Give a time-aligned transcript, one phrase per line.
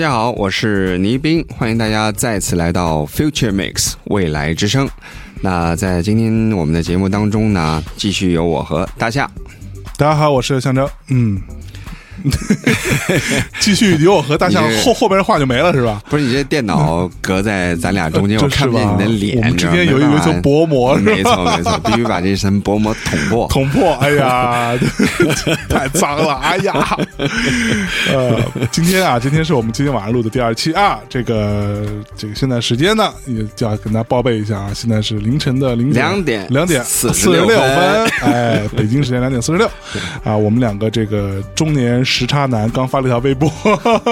[0.00, 4.88] 大家好，我是倪斌，欢迎大家再次来到 Future Mix 未来之声。
[5.42, 9.30] 那在今天我们的节目当中呢，继续有我和大夏。
[9.98, 10.88] 大家好，我是象征。
[11.08, 11.42] 嗯，
[13.60, 16.02] 继续有我和大象后后边的话就没了是吧？
[16.08, 19.36] 不是你这电脑隔在咱俩中间，我看不见你的脸。
[19.36, 23.46] 我们之间有一有一层薄膜是吧没错没错，必须把这层薄膜捅破。
[23.48, 24.72] 捅破，哎呀，
[25.68, 26.98] 太脏了，哎呀，
[28.12, 31.84] 呃，今天啊，今天是我们今天晚上录的第二期啊，这个
[32.16, 39.70] 这个现在时间呢，也就要跟大家报备一下啊，现在是凌晨的零两点两点46四十六分分，哎，北京时间两点四十六，
[40.24, 43.49] 啊，我们两个这个中年时差男刚发了一条微博，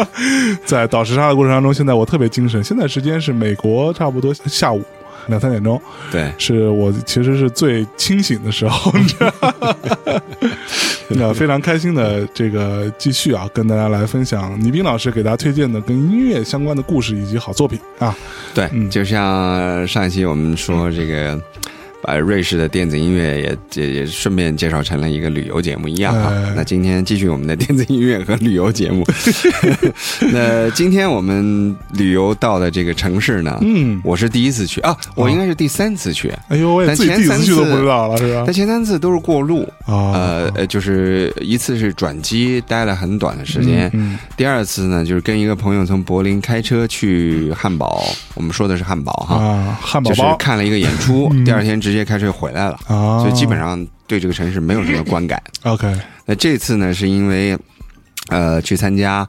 [0.64, 4.82] 在倒时差的过程当中，现在我特别精神，现在时间是美国差不多下午
[5.26, 9.74] 两三点钟，对，是我其实是最清醒的时候，你知道吗？
[11.10, 18.14] 那非常开心的这个继续啊，跟大家来分享倪斌老师给大家推荐的跟音乐相关的故事以及好作品啊。
[18.54, 21.40] 对，嗯就像上一期我们说这个。
[22.02, 26.32] 把瑞士的电子音乐也也也顺便介绍成了一个旅游节目一样啊。
[26.32, 29.04] 哎那今天继续我们的电子音乐和旅游节目。
[30.32, 38.52] 那今天我们旅游到的这个城市呢，嗯，我是第一次去啊，我应该是第三次去，哎呦喂，但自己第一前三次次去都不知道了是吧但？
[38.52, 39.68] 前三次都是过路。
[39.84, 48.04] 啊，呃呃，就是一次是转机，待了很短的时间；嗯，第二次呢，就是跟一个朋友从柏林开车去汉堡，
[48.34, 55.42] 我们说的是汉堡哈，啊，汉堡就是包看了一个演出，嗯第二天直接开车回来了，啊，所以基本上对这个城市没有什么观感。
[55.62, 55.90] OK，
[56.26, 57.58] 那这次呢，是因为
[58.28, 59.26] 呃去参加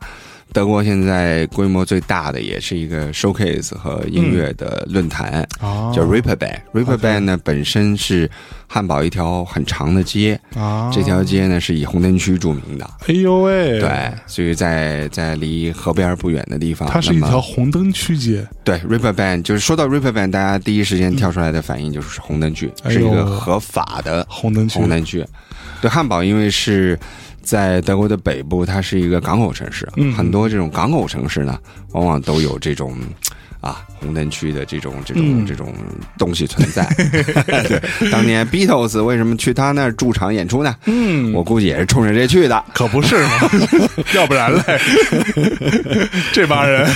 [0.52, 6.60] 德国现在规模最大的，也是一个 showcase 和音乐的论坛，啊，叫 Reeperbahn。
[6.74, 8.30] Reeperbahn 呢本身是
[8.68, 12.90] 汉堡一条很长的街，啊，这条街呢是以红灯区著名的。
[13.08, 25.24] 哎呦喂，对，，所以在在离河边不远的地方，它是一条红灯区街，对 Reeperbahn，就是说到 Reeperbahn，大家第一时间跳出来的反应就是红灯区，哎是一个合法的红灯区，红灯区。
[25.81, 27.00] 对，汉堡因为是
[27.41, 31.59] 在德国的北部，它是一个港口城市，嗯很多这种港口城市呢，
[31.91, 32.97] 往往都有这种。
[33.61, 35.73] 啊，红灯区的这种这种、嗯这种
[36.17, 36.88] 东西存在。
[37.67, 40.73] 对，当年 Beatles 为什么去他那儿驻场演出呢？
[40.85, 42.63] 嗯，我估计也是冲着这去的。
[42.73, 43.31] 可不是嘛，
[44.16, 44.61] 要不然嘞，
[46.31, 46.89] 这帮人。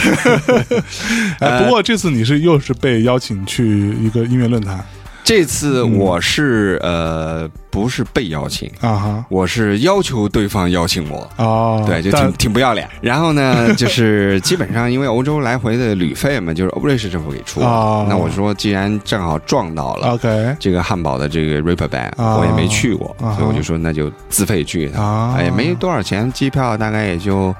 [1.40, 4.82] 哎，不过这次你是又是被邀请去一个音乐论坛
[5.24, 9.26] 这次我是、呃不是被邀请，啊哈。
[9.30, 11.28] 我是要求对方邀请我。
[11.38, 12.88] 哦，对，就挺挺不要脸。
[13.02, 25.36] 然后呢， 就是基本上因为欧洲来回的旅费嘛，就是瑞士政府给出那我说，既然正好撞到了 OK 这个汉堡的这个 Reeperbahn，、啊我也没去过，所以我就说那就自费去一趟。
[25.44, 27.56] 也没多少钱，机票大概也就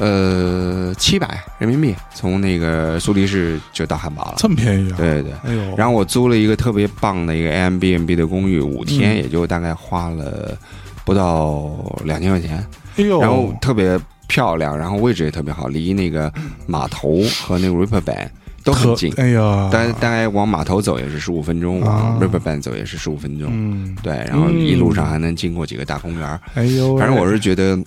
[0.00, 4.34] 呃七百人民币，从那个苏黎世就到汉堡了。
[4.38, 4.96] 这么便宜啊？
[4.96, 5.30] 对对。
[5.30, 5.32] 对。
[5.44, 9.16] 哎呦，然后我租了一个特别棒的一个 Airbnb 的公寓，五天嗯。
[9.16, 10.56] 也就大概花了
[11.04, 11.70] 不到
[12.04, 12.66] 两千块钱，
[12.96, 16.32] 哎呦，然后特别漂亮，然后位置也特别好，离那个
[16.66, 18.28] 码头和那个 Riverbank
[18.64, 22.16] 都很近，哎呀，大大概往码头走也是十五分钟，啊。
[22.18, 27.78] 往 Riverbank 走也是十五分钟，嗯，对，然后一路上还能经过几个大公园，哎呦，反正我是觉得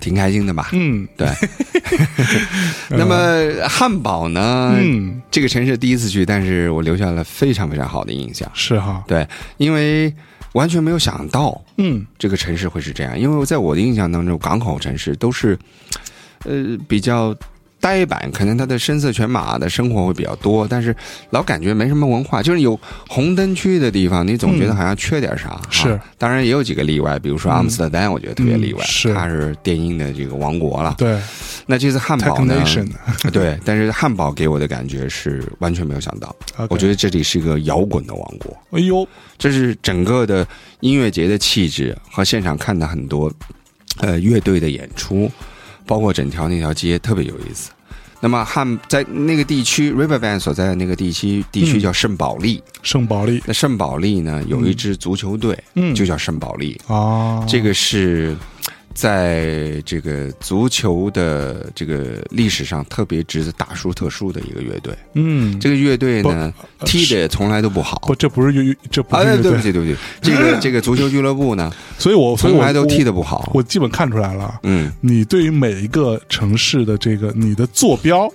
[0.00, 0.68] 挺开心的吧。
[0.72, 1.28] 嗯，对，
[2.90, 4.74] 那么汉堡呢？
[4.78, 8.50] 嗯这个城市第一次去，但是我留下了非常非常好的印象。
[8.54, 9.26] 是哈，对，
[9.56, 10.12] 因为
[10.52, 15.58] 完全没有想到嗯这个城市会是这样，因为在我的印象当中，港口城市都是
[16.44, 17.34] 呃比较。
[17.80, 20.94] 呆板，可能他的声色犬马的生活会比较多，但是
[21.30, 22.42] 老感觉没什么文化。
[22.42, 22.78] 就是有
[23.08, 25.60] 红灯区的地方，你总觉得好像缺点啥。
[25.64, 25.88] 嗯是。
[25.90, 29.12] 啊当然也有几个例外，比如说阿姆斯特丹，我觉得特别例外，嗯是。
[29.12, 30.94] 它是电音的这个王国了。
[30.96, 31.20] 对。
[31.66, 32.54] 那这次汉堡呢？
[33.32, 36.34] 对，但是汉堡给我的感觉是完全没有想到，
[36.70, 38.56] 我觉得这里是一个摇滚的王国。
[38.70, 39.06] 哎呦，
[39.36, 40.46] 这是整个的
[40.80, 43.32] 音乐节的气质和现场看的很多
[43.98, 45.30] 呃乐队的演出，
[45.86, 47.70] 包括整条那条街特别有意思。
[48.20, 51.80] 那么汉在那个地区，Riverbank 所在的那个地区地区嗯。
[51.80, 58.36] 叫圣保利，圣保利，那圣保利呢有一支足球队，嗯，就叫圣保利，哦，这个是。
[58.94, 68.00] 在这个足球的这个历史上特别值得大书特书的一个乐队，嗯，这个乐队呢呃踢的也从来都不好。
[68.06, 69.42] 不，这不是乐，这不啊，是乐队。
[69.42, 73.50] 对不起，对不起，这个 这个足球俱乐部呢，所以我从来都踢的，不好。
[73.52, 78.30] 我基本看出来了，嗯，你对于每一个城市的这个你的坐标，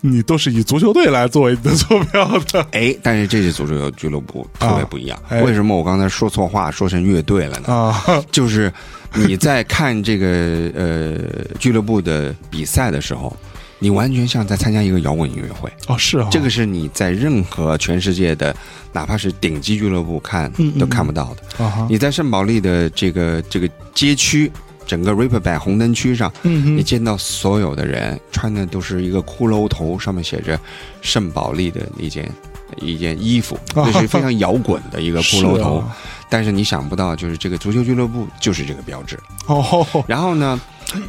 [0.00, 2.66] 你都是以足球队来作为你的坐标的。
[2.72, 5.22] 哎，但是这些足球俱乐部特别不一样。
[5.28, 5.42] 哎。
[5.42, 7.72] 为什么我刚才说错话，说成乐队了呢？
[7.72, 8.72] 啊，就是
[9.26, 10.26] 你在看这个
[10.74, 11.18] 呃
[11.58, 13.34] 俱乐部的比赛的时候，
[13.78, 15.70] 你完全像在参加一个摇滚音乐会。
[15.86, 18.54] 哦，是啊，这个是你在任何全世界的，
[18.92, 21.86] 哪怕是顶级俱乐部看都看不到的。
[21.88, 24.50] 你在圣保利的这个这个街区，
[24.86, 30.58] 整个 Riverbank 红灯区上，嗯，你见到所有的人穿的都是一个骷髅头，上面写着
[31.00, 32.30] 圣保利的那件
[32.76, 35.78] 一件衣服，啊这是非常摇滚的一个骷髅头。
[35.86, 35.96] 啊
[36.30, 39.18] 但是你想不到，就是这个足球俱乐部就是这个标志。
[39.46, 40.60] 哦，然后呢，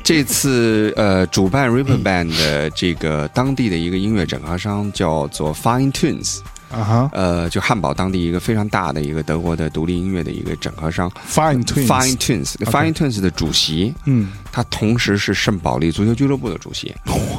[0.01, 6.39] 这次呃，主办 Riverband 的这个当地的一个音乐整合商叫做 Fine Tunes，
[6.71, 16.93] 啊哈呃，就汉堡当地一个非常大的一个德国的独立音乐的一个整合商，Fine Twins，Fine Tunes，Fine Tunes 的主席，嗯，他同时是圣保利足球俱乐部的主席，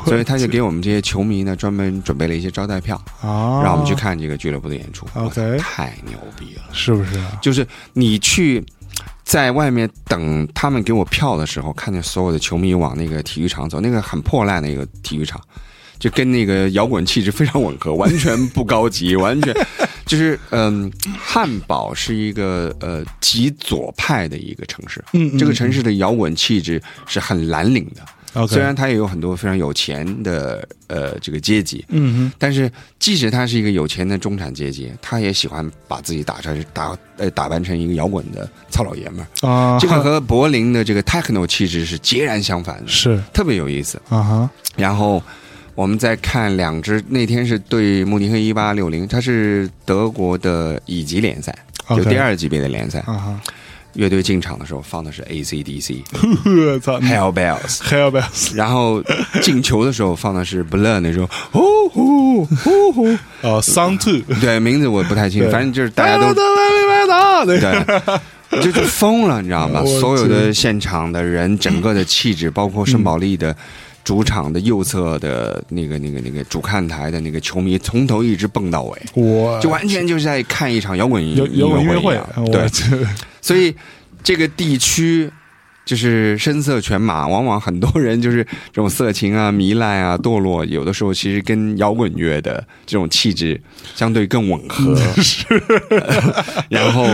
[0.04, 5.06] 所以他就给我们这些球迷呢专门准备了一些招待票，啊，让我们去看这个俱乐部的演出。
[5.14, 6.62] OK 太牛逼了！
[6.72, 7.38] 是不是啊？
[7.40, 8.64] 就是你去
[9.22, 15.40] 在外面等他们给我票的时候，看见所有的球迷往那个体育场走，那个很破烂的一个体育场，
[16.00, 19.54] 就跟那个摇滚气质非常吻合，完全不高级， 完全
[20.06, 25.04] 就是嗯，汉堡是一个呃极左派的一个城市。
[25.12, 28.02] 嗯，嗯这个城市的摇滚气质是很蓝领的。
[28.46, 32.70] 虽然他也有很多非常有钱的呃这个阶级，嗯但是
[33.00, 39.48] 即使他是一个有钱的中产阶级，他也喜欢把自己打成打呃打扮成一个摇滚的糙老爷们儿。
[39.48, 43.20] 啊，这个和柏林的这个 techno 气质是截然相反的，是。
[43.32, 44.00] 特别有意思。
[44.08, 45.20] 啊哈，然后
[45.80, 51.56] 我们再看两支，那天是对慕尼黑一八六零，它是德国的乙级联赛，
[51.88, 53.02] 就第二级别的联赛。
[53.94, 56.02] 乐队进场的时候放的是 AC/DC，
[56.80, 59.02] 操，Hell Bells，Hell Bells，然后
[59.40, 63.06] 进球的时候放的是 Blur 那首呼呼呼呼。
[63.40, 66.34] 哦，Song Two，对，名字我不太清楚，反正就是大家都
[67.46, 67.58] 对，
[68.62, 69.82] 就就疯了，你知道吗？
[69.98, 73.56] 所有的现场的人，整个的气质，包括圣保利的
[74.10, 82.66] 主场的右侧的那个、那个、那个主看台的那个球迷，从头一直蹦到尾，我就完全就是在看一场摇滚音摇摇滚音乐会乐一样，对
[83.40, 83.72] 所以
[84.24, 85.30] 这个地区。
[85.86, 93.60] 就是声色犬马，往往很多人就是这种色情啊、糜烂啊、堕落，有的时候其实跟摇滚乐的这种气质
[93.96, 94.94] 相对更吻合。
[95.20, 95.44] 是，
[96.68, 97.08] 然后，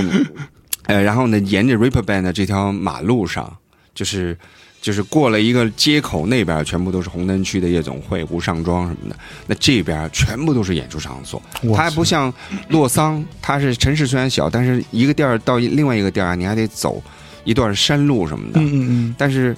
[0.82, 3.56] 呃，然后呢，沿着 Ripper Band 的这条马路上，
[3.94, 4.36] 就是
[4.86, 9.16] 就是过了一个街口，那边全部都是红灯区的夜总会、无上庄什么的，
[9.48, 11.42] 那这边全部都是演出场所。
[11.74, 12.32] 它还不像
[12.68, 17.02] 洛桑，它是城市虽然小，但是一个地儿到另外一个地儿，你还得走
[17.42, 18.60] 一段山路什么的。
[18.60, 19.56] 嗯嗯嗯，但是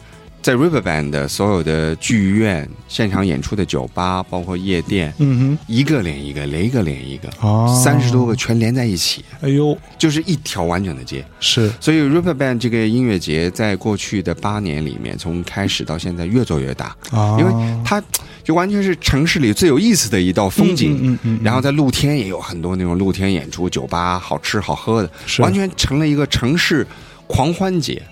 [0.48, 11.22] 在 Riverband 的所有的剧院、现场演出的酒吧，包括夜店，嗯哼一个连一个，连一个连一个，哦，三十多个，全连在一起，哎呦，就是一条完整的街。
[11.38, 18.02] 是，所以 Riverband 这个音乐节在过去的八年里面，从开始到现在越做越大，啊，因为它
[18.42, 20.94] 就完全是城市里最有意思的一道风景。
[20.94, 26.86] 嗯嗯嗯，然后在露天也有很多那种露天演出，酒吧好吃好喝的，是完全成了一个城市
[27.26, 28.02] 狂欢节。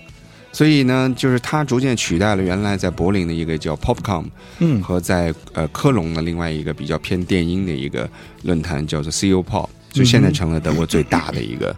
[0.51, 4.25] 所以呢，就是它逐渐取代了原来在柏林的一个叫 Popcom，
[4.59, 4.81] 嗯。
[4.81, 8.09] 和在呃科隆的另外一个比较偏电音的一个
[8.43, 11.75] 论坛叫做 CO Pop，就现在成了德国最大的一个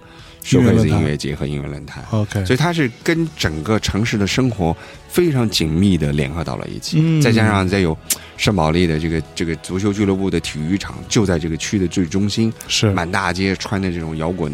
[0.51, 2.03] 音乐论 showcase 音乐节和音乐论坛。
[2.11, 4.75] ，OK，所以它是跟整个城市的生活
[5.09, 7.21] 非常紧密的联合到了一起，嗯。
[7.21, 7.97] 再加上再有
[8.39, 14.49] 圣保利的这个这个足球俱乐部的体育场就在这个区的最中心，是，满大街穿着这种摇滚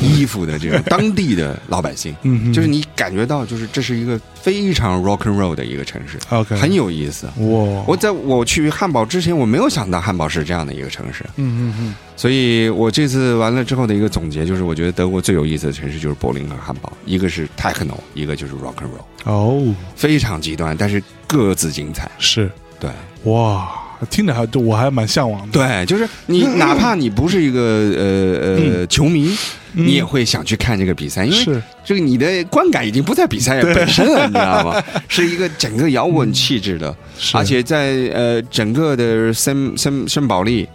[0.00, 7.26] 衣服的这种当地的老百姓， 嗯哼，就是你感觉到就是这是一个非常 rock and roll 的一个城市，OK，很有意思。
[7.38, 22.08] 哇，我在我去汉堡之前，我没有想到汉堡是这样的一个城市，嗯嗯嗯，所以我这次完了之后的一个总结就是，我觉得德国最有意思的城市就是柏林和汉堡，一个是 techno，一个就是 rock and roll，哦，非常极端，但是各自精彩。
[22.18, 22.50] 是，
[22.84, 23.32] 对。
[23.32, 23.68] 哇，
[24.10, 27.60] 听着还就我还蛮向往的，对，就是你 哪怕你不是一个
[27.96, 29.34] 呃呃球迷，
[29.72, 29.86] 嗯。
[29.86, 34.82] 你也会想去看这个比赛，因为是，这个你的观感已经不在比赛本身了， 你知道吗？
[35.08, 37.36] 是一个整个摇滚气质的，是。
[37.36, 40.68] 而且在呃整个的森森森保利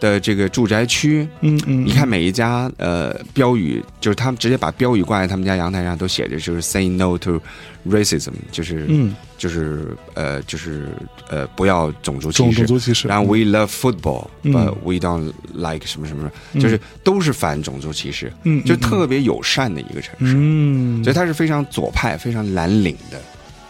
[0.00, 7.40] 的这个住宅区，嗯嗯，你看每一家呃标语，就是他们直接把标语挂在他们家阳台上，都写着就是 “Say No to
[7.88, 10.88] Racism”，就是、嗯，就是呃就是
[11.28, 12.42] 呃不要种族歧视。
[12.44, 12.66] 种种。
[12.66, 14.52] 族歧视，然后 We love football, 嗯。
[14.52, 16.60] but we don't like 什么什么，嗯。
[16.60, 18.80] 就是都是反种族歧视，嗯，就嗯。
[18.80, 20.34] 特别友善的一个城市。
[20.36, 23.20] 嗯，所以它是非常左派、非常蓝领的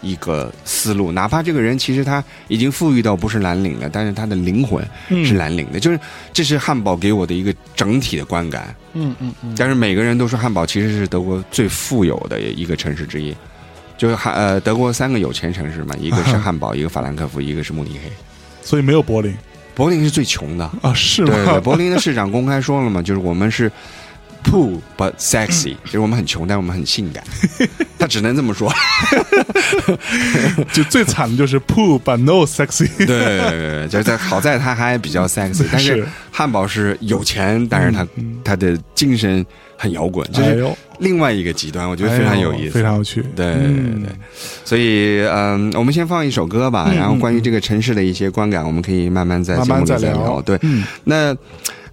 [0.01, 1.13] 一个思路。
[1.13, 5.81] 哪怕这个人其实他已经富裕到不是蓝领了，但是他的灵魂嗯是蓝领的。
[5.81, 5.99] 就是
[6.33, 8.75] 这是汉堡给我的一个整体的观感。
[8.95, 13.35] 嗯嗯嗯，但是每个人都说汉堡其实是德国最富有的一个城市之一。
[13.97, 18.11] 就是汉呃，德国三个有钱城市嘛， 一个是汉堡，一个法兰克福，一个是慕尼黑。
[18.63, 19.35] 所以没有柏林
[19.75, 20.95] 柏林是最穷的，啊？
[20.95, 23.71] 是对对，柏林的市长公开说了嘛，就是我们是
[24.49, 27.23] poor but sexy，就是我们很穷，但我们很性感。
[27.99, 28.73] 他只能这么说。
[30.73, 32.89] 就最惨的就是 poor but no sexy。
[32.97, 38.07] 对对对对，就是在好在他还比较 sexy， 但是是汉堡是有钱，但是他
[38.43, 39.45] 他的精神
[39.77, 40.67] 很摇滚，就是
[40.99, 42.75] 另外一个极端，我觉得非常有意思。
[42.75, 43.23] 非常有趣。
[43.37, 44.07] 对对对嗯，
[44.65, 50.43] 所以嗯，我们先放一首歌吧，嗯然后关于这个城市的一些观感，我们可以慢慢在慢节目里慢再聊再聊。
[50.43, 51.37] 对，嗯那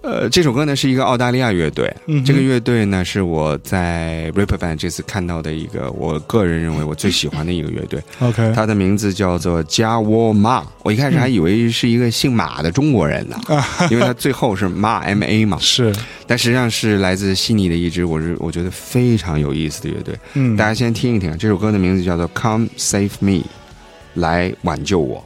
[0.06, 10.64] 呃，这首歌呢是一个澳大利亚乐队，嗯这个乐队呢是我在 Ripper Band 这次看到的一个，我个人认为我最喜欢的一个乐队，，OK，它的名字叫做加沃马。
[10.84, 13.36] 我一开始还以为是一个姓马的中国人呢，
[13.90, 15.92] 因为他最后是马 M A 嘛，是，
[16.24, 20.14] 但实际上是来自悉尼的一支，我是我觉得非常有意思的乐队。
[20.34, 20.56] 嗯。
[20.56, 23.32] 大，家先听一听，这首歌的名字叫做《Come Save Me》，
[24.14, 25.24] 来挽救我。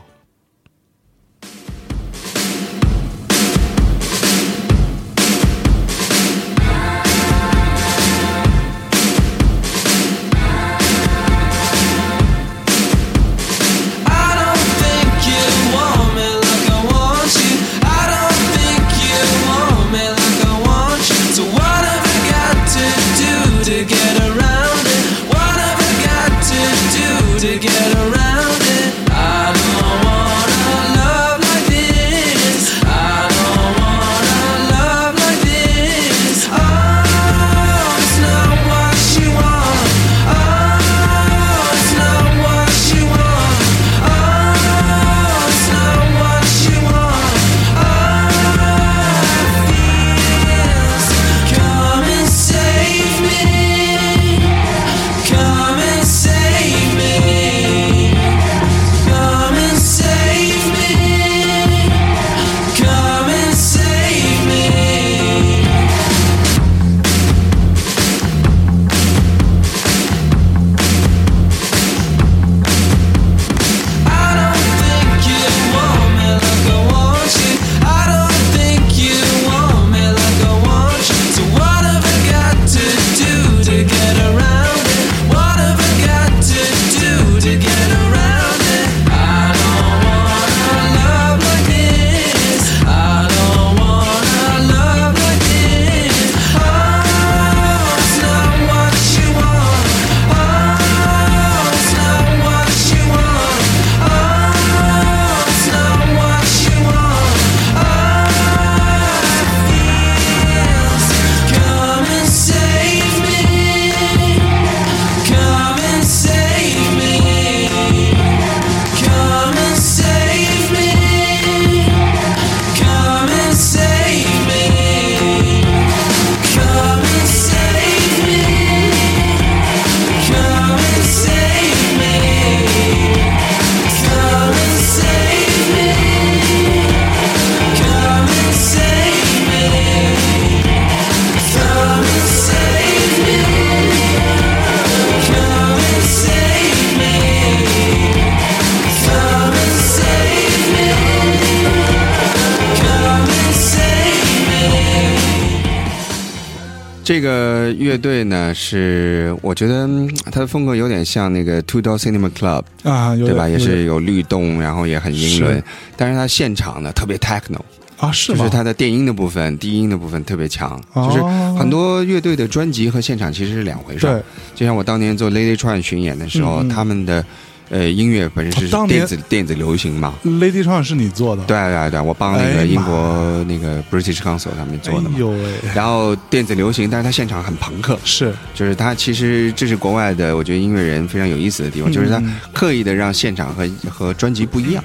[157.91, 163.49] 乐队呢，是我觉得嗯它的风格有点像那个 Two Door Cinema Club，啊，对吧？
[163.49, 165.57] 也是有律动，然后也很英伦。
[165.57, 165.65] 是，
[165.97, 167.59] 但是他现场呢特别 techno，
[167.99, 168.39] 啊，是吗？
[168.39, 168.51] 就是？
[168.51, 171.09] 他的电音的部分、低音的部分特别强，哦。
[171.09, 171.23] 就是
[171.59, 174.23] 很多乐队的专辑和现场其实是两回事
[174.55, 177.25] 就像我当年做 Lady Tron 巡演的时候，他们的
[177.71, 180.15] 呃音乐本身是电子、电子流行嘛。
[180.25, 185.19] Lady 创是你做的，对对对，我帮那哎个英国那个 British Council 他们做的嘛哎。
[185.19, 185.39] 呦喂，
[185.75, 192.23] 然后电子流行，但是他现场很朋克，是，就是他其实这是国外的，我觉得音乐人非常有意思的地方，嗯就是他
[192.53, 194.83] 刻意的让现场和和专辑不一样，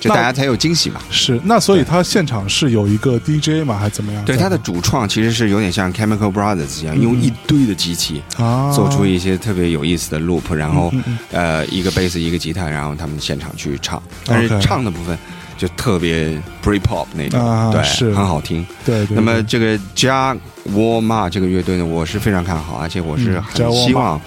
[0.00, 1.00] 就大家才有惊喜嘛。
[1.10, 3.76] 是，那所以他现场是有一个 DJ 吗？
[3.78, 4.24] 还是怎么样？
[4.24, 15.18] 对，他的主创其实是有点像 Chemical Brothers 一样，嗯用一堆的机器啊，做出一些特别有意思的 loop，然后嗯嗯呃一个贝斯一个吉他，然后他们现场去唱，但是唱的部分
[15.56, 18.64] 就特别 Britpop 那种，对，很好听。
[18.84, 19.14] 对对。
[19.16, 20.36] 那么这个加
[20.74, 24.20] 沃玛这个乐队呢，我是非常看好，而且我是嗯很希望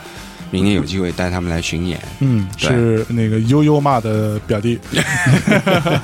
[0.52, 2.00] 明年有机会带他们来巡演。
[2.20, 4.78] 嗯，是那个悠悠妈的表弟，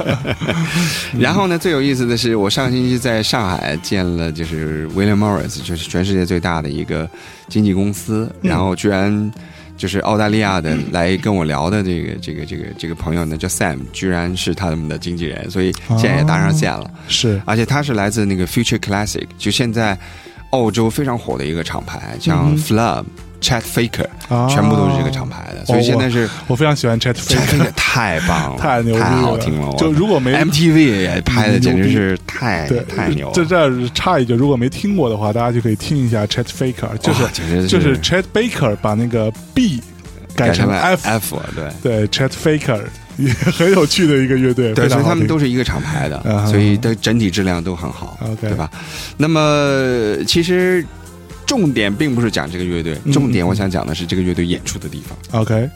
[1.20, 7.08] 然后呢，最有意思的是，我上星期在上海见了，就是 William Morris，就是全世界最大的一个
[7.48, 8.50] 经纪公司，嗯。
[8.50, 9.32] 然后居然
[9.76, 16.90] 就是澳大利亚的来跟我聊的这个这个这个这个朋友呢，叫 Sam，居然是他们的经纪人，所以现在也搭上线了。
[17.08, 17.42] 是。
[17.46, 19.98] 而且他是来自那个 Future Classic，就现在
[20.52, 23.04] 澳洲非常火的一个厂牌，像 Flub、
[23.42, 24.48] Chat Faker，啊。
[24.48, 29.06] 全部都是这个厂牌的，所以现在是我非常喜欢 Chat Chat Faker，Faker 太棒了， 太牛逼了。
[29.06, 29.72] 太好听了。
[29.78, 39.82] 就如果没 MTV 也拍的简直是太太牛了，这插一句，如果没听过的话，大家就可以听一下 Chat Faker，就是就是 Chat Baker 把那个 B
[40.36, 41.72] 改成了 F，F，对。
[41.82, 42.82] 对 Chat Faker
[43.18, 46.46] 也 很有趣的一个乐队，对，所以他们都是一个厂牌的，啊。
[46.46, 48.70] 所以的整体质量都很好对吧？
[49.18, 50.86] 那么其实
[51.48, 55.42] 重点并不是讲这个乐队，嗯重点我想讲的是这个乐队演出的地方。
[55.42, 55.68] OK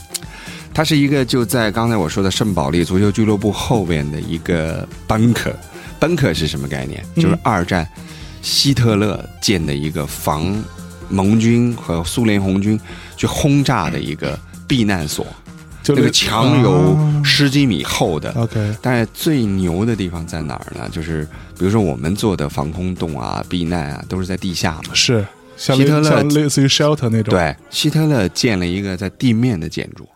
[0.74, 5.54] 它是一个就在刚才我说的圣保利足球俱乐部后边的一个 bunker。
[6.00, 7.04] bunker 是什么概念？
[7.16, 7.88] 嗯就是二战
[8.42, 10.64] 希特勒建的一个防
[11.10, 12.80] 盟军和苏联红军
[13.16, 14.38] 去轰炸的一个
[14.68, 15.26] 避难所。
[15.84, 20.88] 就那个墙有啊十几米厚的，OK 但是最牛的地方在哪儿呢？
[20.92, 24.94] 就是比如说我们做的防空洞啊、避难啊，都是在地下嘛。
[24.94, 25.26] 是
[25.62, 30.08] 像希特勒类像类似于 shelter 那种，对，希特勒建了一个在地面的建筑，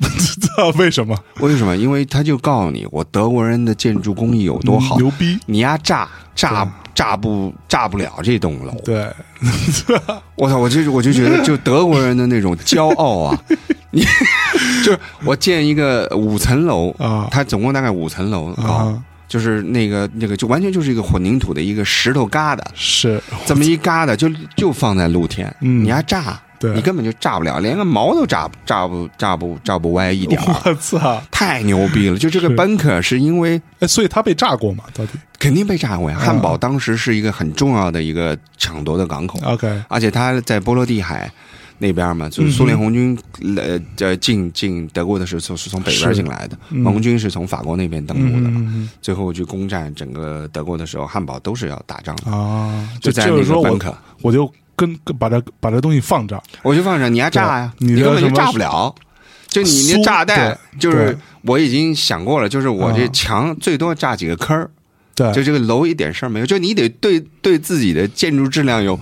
[0.00, 1.76] 知 道为什么为什么？
[1.76, 5.38] 因为他就告诉你，我德国人的建筑工艺有多好，嗯牛逼？
[5.46, 8.74] 你丫炸炸炸不炸不了这栋楼。
[8.84, 9.06] 对，
[10.34, 10.58] 我操！
[10.58, 13.42] 我就我就觉得，就德国人的那种骄傲啊，
[13.92, 14.02] 你
[14.84, 18.64] 就是我建一个五层楼啊它总共大概五层楼高。
[18.64, 31.22] 啊，就是那个那个，就完全就是一个混凝土的一个石头疙瘩，是这么一疙瘩就就放在露天，嗯你还炸，对你根本就炸不了，连个毛都炸炸不炸不炸不歪一点，我操！
[31.30, 32.18] 太牛逼了！
[32.18, 34.82] 就这个 bunker 是因为哎，所以他被炸过嘛？
[34.92, 41.30] 到底肯定被炸过呀，啊汉堡当时是一个很重要的一个抢夺的港口，OK 而且它在波罗的海。
[41.80, 43.18] 那边嘛，就是苏联红军
[43.56, 46.78] 呃呃进进德国的时候是从北边进来的，嗯。
[46.78, 53.60] 盟军是从法国那边登陆的最后去攻占整个德国的时候，汉堡都是要打仗的，嗯啊，就在那个就是说
[54.22, 57.72] 我就跟跟把这把这东西放这儿，我就放着，你还炸呀？
[57.78, 58.94] 对你根本就炸不了。
[59.48, 63.10] 就你那炸弹，就是我已经想过了，就是我这啊。
[63.12, 64.70] 墙最多炸几个坑儿，
[65.16, 66.46] 对，就这个楼一点事儿没有。
[66.46, 68.96] 就你得对对自己的建筑质量有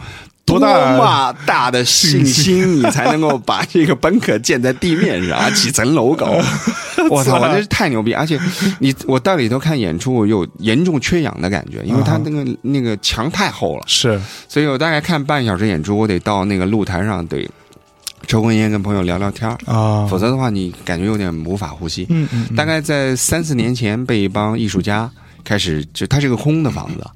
[0.48, 6.34] 多大么大的信心，你才能够把这个本可建在地面上，啊几层楼高。
[7.11, 8.12] 我操， 我这太牛逼！
[8.12, 8.38] 而且
[8.80, 13.84] 你我到里头看演出，我有严重缺氧的感觉，因为它啊那个那个墙太厚了。
[13.87, 17.48] 是所以我大概看半小时演出，我得到那个露台上得
[18.26, 22.06] 抽根烟，跟朋友聊聊天儿啊，否则的话你感觉有点无法呼吸。
[22.11, 25.11] 嗯嗯，嗯大概在三四年前，被一帮艺术家
[25.44, 27.06] 开始，就它是个空的房子，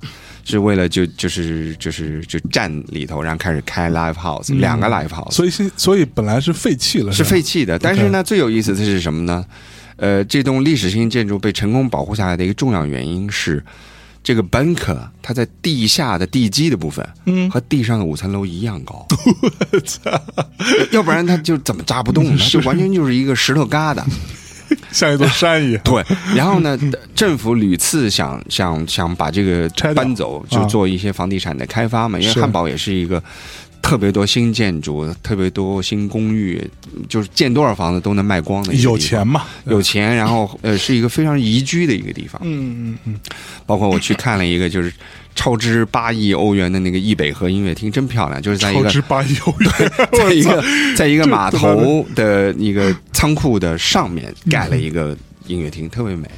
[0.45, 7.79] 是为了就就是就是就站里头，然后开始开 live house，、嗯两个 live house 所以现所以本来是废弃了，是废弃的。
[7.79, 9.45] 但是呢，最有意思的是什么呢？
[9.97, 13.63] 呃，这栋历史性建筑被成功保护下来的一个重要原因是，
[14.25, 19.07] 这个 bunker 它在地下的地基的部分，嗯和地上的五层楼一样高，
[19.71, 20.11] 我操
[20.91, 22.43] 要不然它就怎么扎不动呢？
[22.51, 24.03] 就完全就是一个石头疙瘩。
[24.93, 26.79] 像一座山一样，对，然后呢，
[27.15, 33.23] 政府屡次想想想把这个拆搬走，就啊做一些房地产的开发嘛，因为汉堡也是一个。
[33.83, 36.63] 特别多新建筑，特别多新公寓，
[37.09, 38.73] 就是建多少房子都能卖光的。
[38.75, 42.41] 有钱嘛，有钱，然后呃是一个非常宜居的一个地方。
[42.45, 43.21] 嗯嗯嗯，
[43.67, 44.93] 包括我去看了一个就是
[45.35, 49.73] 超支八亿欧元的那个易北河音乐厅，真漂亮，就是在一个超支八亿欧元，
[50.13, 50.65] 在一个
[50.97, 55.17] 在一个码头的一个仓库的上面盖了一个
[55.47, 56.29] 音乐厅，特别美。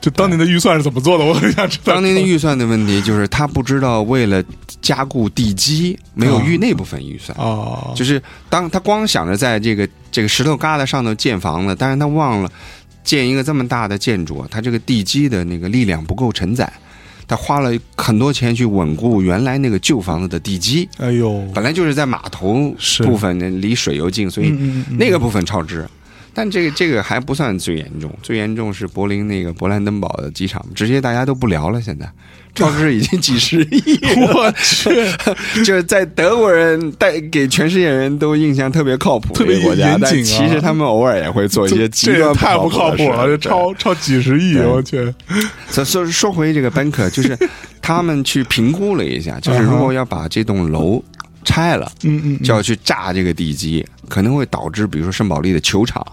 [0.00, 1.24] 就当年的预算是怎么做的？
[1.26, 1.92] 我很想知道。
[1.92, 4.42] 当年的预算的问题就是他不知道为了
[4.80, 7.36] 加固地基，没有预那部分预算。
[7.38, 12.50] 哦，就是当他光想着在这个这个石头疙瘩上头建房子，但是他忘了
[13.04, 16.72] 建一个这么大的建筑，他这个地基的那个力量不够承载，
[17.30, 24.52] 他花了很多钱去稳固原来那个旧房子的地基，哎呦，本来就是在码头部分呢离水又近，所以
[24.98, 25.86] 那个部分超支。
[26.32, 31.80] 但这个这个还不算最严重，最严重是柏林那个勃兰登堡的机场，直接大家都不聊了。
[31.80, 32.10] 现在。
[32.52, 33.96] 超支已经几十亿，
[34.34, 34.90] 我去，
[35.62, 45.14] 就是在德国人带给全世界人都印象特别靠谱的特别国家，但其实他们偶尔也会做一些极端太不靠靠谱了，这这超超几十亿，我去，
[45.68, 47.38] 所说说回这个 banker，就是
[47.80, 51.00] 他们去评估了一下，就是如果要把这栋楼
[51.44, 56.04] 拆了，嗯嗯，就要去炸这个地基，可能会导致比如说圣保利的球场，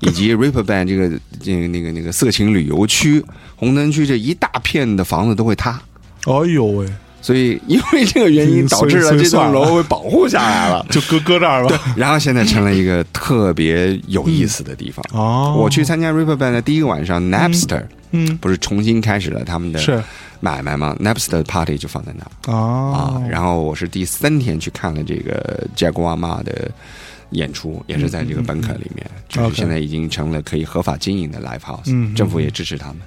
[0.08, 1.10] 以及 Ripper Band 这个
[1.40, 3.24] 这个那个那个色情旅游区、
[3.56, 5.80] 红灯区这一大片的房子都会塌。
[6.26, 6.86] 哎呦喂，
[7.22, 10.84] 所以因为这个原因嗯导致了这栋楼被保护下来了。
[10.90, 11.94] 就搁搁这儿吧。
[11.96, 15.04] 然后现在成了一个特别有意思的地方。
[15.12, 17.82] 哦，我去参加 Ripper Band 的第一个晚上，Napster
[18.12, 20.02] 嗯不是重新开始了他们的是
[20.40, 22.58] 买卖吗？Napster party 就放在那儿啊
[22.92, 23.22] 啊。
[23.30, 26.70] 然后我是第三天去看了这个 Jaguar Ma 的
[27.30, 32.98] 演出，也是在这个本可里面，就是现在已经成了可以合法经营的 live house，嗯政府也支持他们。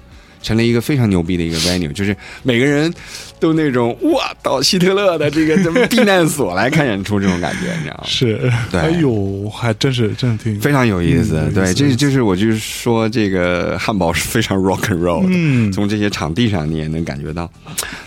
[0.44, 2.92] 成了一个非常牛逼的一个 venue，就是每个人
[3.40, 8.04] 都那种哇，到希特勒的这个什么避难所来看演出这种感觉，你知道吗？
[8.04, 8.80] 是，对。
[8.80, 15.72] 哎呦，还真是真是挺非常有意思，对，这就是我就是说，这个汉堡是非常 rock and roll 的，嗯。
[15.72, 17.50] 从这些场地上你也能感觉到。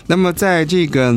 [0.06, 1.12] 那么在这个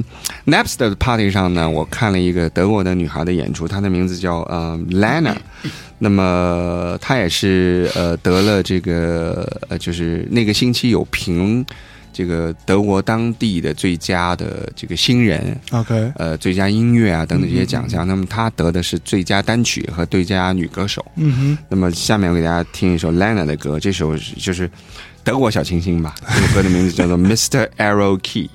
[0.45, 5.35] Napster 的 party 上呢，我看了一个德国的女孩的演出，她的名字叫呃 Lana，
[6.03, 11.63] 那么他也是呃得了这个呃就是那个星期有评
[12.11, 21.05] 这个德国当地的最佳的这个新人 OK，呃最佳音乐啊等等这些奖嗯项，那么他得的是最佳单曲和最佳女歌手。
[21.17, 24.67] 嗯哼那么下面我给大家听一首 Lena 的歌，这首是就是
[25.23, 26.15] 德国小清新吧。
[26.27, 27.69] 这首歌的名字叫做 Mr.
[27.77, 28.49] Arrow Key。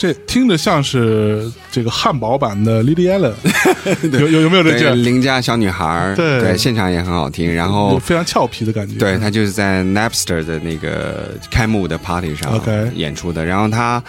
[0.00, 3.34] 这听着像是这个汉堡版的 Lily Allen，
[4.18, 5.02] 有有有没有这对，句？
[5.02, 7.54] 邻家小女孩对，对现场也很好听。
[7.54, 8.94] 然后，非常俏皮的感觉。
[8.98, 12.58] 对她就是在 Napster 的那个开幕的 party 上
[12.94, 13.44] 演出的。
[13.44, 14.02] 然后她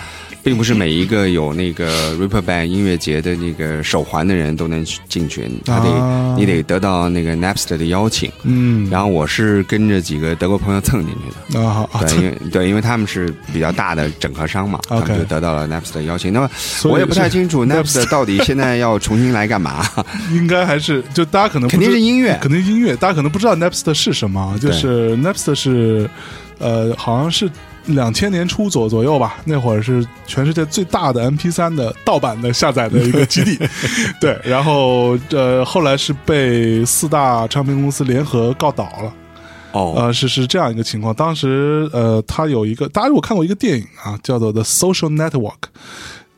[0.44, 8.32] 并不是每一个有那个 Ripper Band 音乐节的那个手环的人都能进群，他得、啊你得得到那个 Napster 的邀请。
[8.44, 11.62] 嗯，然后我是跟着几个德国朋友蹭进去的。
[11.62, 16.32] 啊对，因为对，因为他们是比较大的整合商嘛， 他们就得到了 Napster 的邀请。
[16.34, 16.50] 那么
[16.86, 19.86] 我也不太清楚 Napster 到底现在要重新来干嘛？
[20.32, 26.10] 应该还是就大家可能肯定是音乐肯定是音乐，大家可能不知道 Napster 是什么，就是 Napster 是
[26.58, 27.50] 呃，好像是
[27.86, 33.58] 两千年初左左右吧，那会儿是全世界最大的 MP 3的盗版的下载的一个基地，
[34.22, 39.14] 对，然后呃，后来是被四大唱片公司联合告倒了。
[39.74, 41.14] 哦，呃，是是这样一个情况。
[41.16, 45.40] 当时呃，他有一个，大家如果看过一个电影啊，叫做《The Social Network》，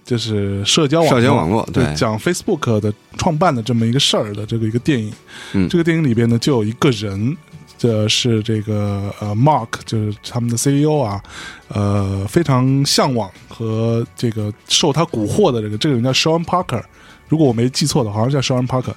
[0.05, 5.11] 就是社交网社交网络对，对讲 Facebook 的创办的这么一个事儿的这个一个电影。
[5.53, 7.35] 嗯这个电影里边呢，就有一个人，
[7.83, 11.21] 这是这个呃 Mark，就是他们的 CEO 啊，
[11.67, 16.81] 呃，非常向往和这个受他蛊惑的这个这个人叫 Sean Parker，
[17.27, 18.93] 如果我没记错的话，好像叫 Sean Parker，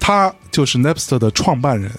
[0.00, 1.92] 他就是 Napster 的创办人。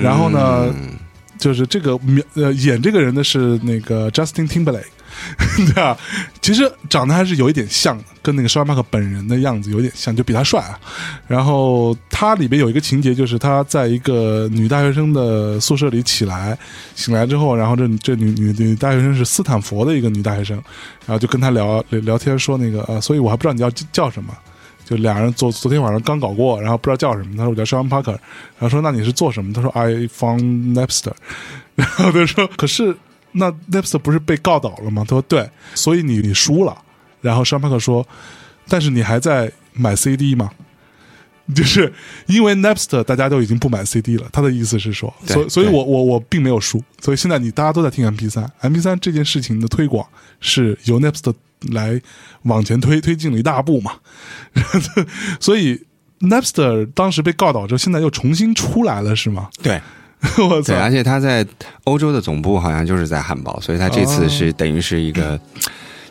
[0.00, 0.96] 然后呢嗯
[1.36, 1.98] 就是这个
[2.34, 4.84] 呃演这个人的是那个 Justin Timberlake，
[5.74, 5.96] 对啊，
[6.40, 10.78] 其实长得还是有一点像，跟那个 Sean Parker 本人的样子有点像，就比他帅啊。
[11.26, 16.56] 然后他里边有一个情节，就是他在一个女大学生的宿舍里起来，
[16.94, 20.56] 醒来之后，然后这这女女女大学生是斯坦福的一个女大学生，
[21.06, 24.32] 然后就跟他聊聊天，说那个呃，所以我还不知道你叫叫什么。
[24.86, 27.34] 就俩人昨昨天晚上刚搞过，然后不知道叫什么。
[27.38, 29.50] 他说我叫 Sean Parker，然后说那你是做什么？
[29.50, 31.12] 他说 I found Napster，
[31.74, 32.94] 然后他说可是
[33.34, 35.02] 那 Napster 不是被告倒了吗？
[35.06, 36.76] 他说对，所以你你输了。
[37.20, 38.06] 然后 Sean Parker 说，
[38.68, 40.50] 但是你还在买 CD 吗？
[41.54, 41.92] 就是
[42.26, 50.06] 因为 Napster 大家都已经不买 CD 了，他的意思是说，所以所以我我我并没有输，所以现在你大家都在听 MP 三，MP 三这件事情的推广
[50.40, 51.34] 是由 Napster
[51.72, 52.00] 来
[52.44, 53.92] 往前推推进了一大步嘛，
[55.38, 55.82] 所以
[56.20, 59.50] Napster 当时被告倒之后，现在又重新出来了是吗？
[59.62, 59.78] 对
[60.48, 60.76] 我操对，！
[60.76, 61.46] 而且他在
[61.84, 65.38] 欧洲的总部好像就是在汉堡，所以他这次是等于是一个。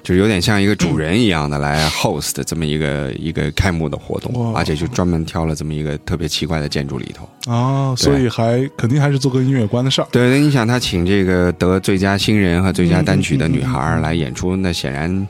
[0.03, 7.49] 就是有点像一个主人一样的来 host 这么一个一个开幕的活动，而且就专门挑了这么一个特别奇怪的建筑里头。
[7.49, 10.07] 啊，所以还肯定还是做跟音乐有关的事儿。
[10.11, 15.25] 对，那你想他请这个得最佳新人和最佳单曲的女孩儿来演出，那显然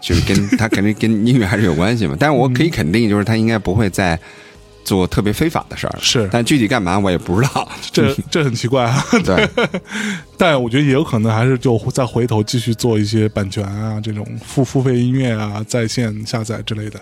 [0.00, 2.16] 就是跟他肯定跟音乐还是有关系嘛。
[2.18, 4.18] 但是我可以肯定，就是他应该不会再
[4.84, 5.98] 做特别非法的事儿。
[6.00, 7.68] 是但具体干嘛我也不知道。
[7.90, 9.48] 这 这很奇怪啊，对，
[10.38, 17.00] 但我觉得也有可能还是就再回头继续做一些版权啊，这种付付费音乐啊、在线下载之类的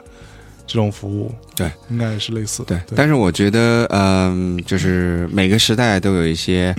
[0.67, 1.35] 这种服务。
[1.57, 2.63] 对，应该也是类似。
[2.67, 6.75] 对，但是我觉得，嗯、就是每个时代都有一些，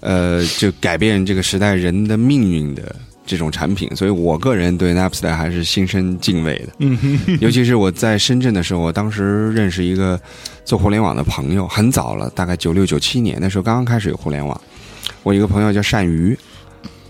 [0.00, 2.96] 呃，就改变这个时代人的命运的
[3.26, 6.72] 这种产品，所以我个人对 Napster 还是心生敬畏的。
[6.78, 6.96] 嗯，
[7.42, 10.18] 尤其是我在深圳的时候，我当时认识一个
[10.64, 14.58] 做互联网的朋友，很早了，大概九六九七年那时候刚刚开始有互联网。
[15.22, 16.38] 我一个朋友叫单鱼，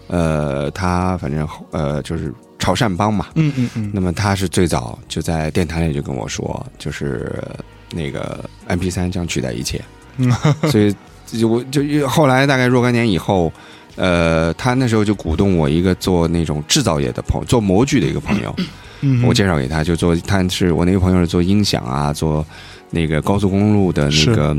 [0.06, 7.32] 呃，他反正呃就是潮汕帮嘛，嗯嗯嗯，那么他是最早就在电台里就跟我说，就是
[7.92, 9.82] 那个 MP 3将取代一切，
[10.16, 10.32] 嗯
[10.70, 10.94] 所以
[11.26, 13.52] 就我就后来大概若干年以后，
[13.96, 18.54] 呃，他那时候就鼓动我一个做那种制造业的朋友，做模具的一个朋友，
[19.00, 22.44] 嗯我介绍给他，就做他是我那个朋友是做音响啊，做
[22.90, 24.56] 那个高速公路的那个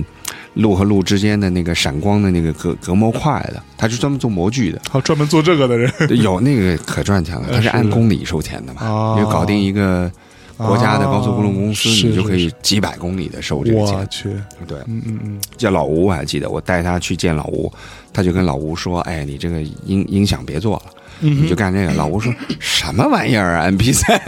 [0.55, 4.81] 路和路之间的那个闪光的那个隔隔膜块的，他是专门做模具的。
[4.89, 5.91] 好，专门做这个的人。
[6.21, 10.11] 有那个可赚钱了，他是是按公里收钱的嘛，就搞定一个
[10.57, 14.07] 国家的高速公路公司，啊你就可以几百公里的收这个我钱。
[14.09, 14.23] 去，
[14.67, 17.71] 对，嗯嗯嗯，叫老吴我还记得，我带他去见老吴，
[18.11, 20.91] 他就跟老吴说：“哎，你这个音音响别做了，
[21.21, 24.19] 嗯你就干这个。”老吴说：“什么玩意儿啊？MP 三？”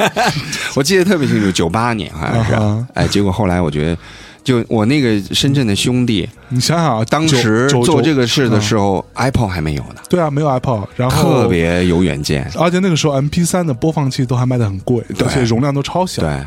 [0.76, 3.98] 我记得特别清楚，九八年好像是哎，结果后来我觉得。
[4.43, 12.49] 就我那个深圳的兄弟，你想想啊，当时做这个事的时候，候，iPod 还没有呢，对啊，没有 iPod，然后特，别有远见。
[12.58, 15.28] 而且那个时候 MP 三的播放器都还卖的很贵，对。
[15.28, 16.39] 而且容量都超小，对，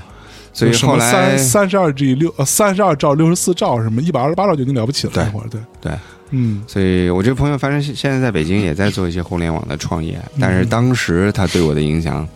[0.53, 5.93] 所以后来三三十二 G 六呃三十二兆六十四兆什么一百二十八兆就已经了不起了，对那会儿对，对，
[6.31, 6.63] 嗯。
[6.67, 12.27] 所以我这个朋友反正现在在北京也在做一些互联网的创业，但是当时他对我的影响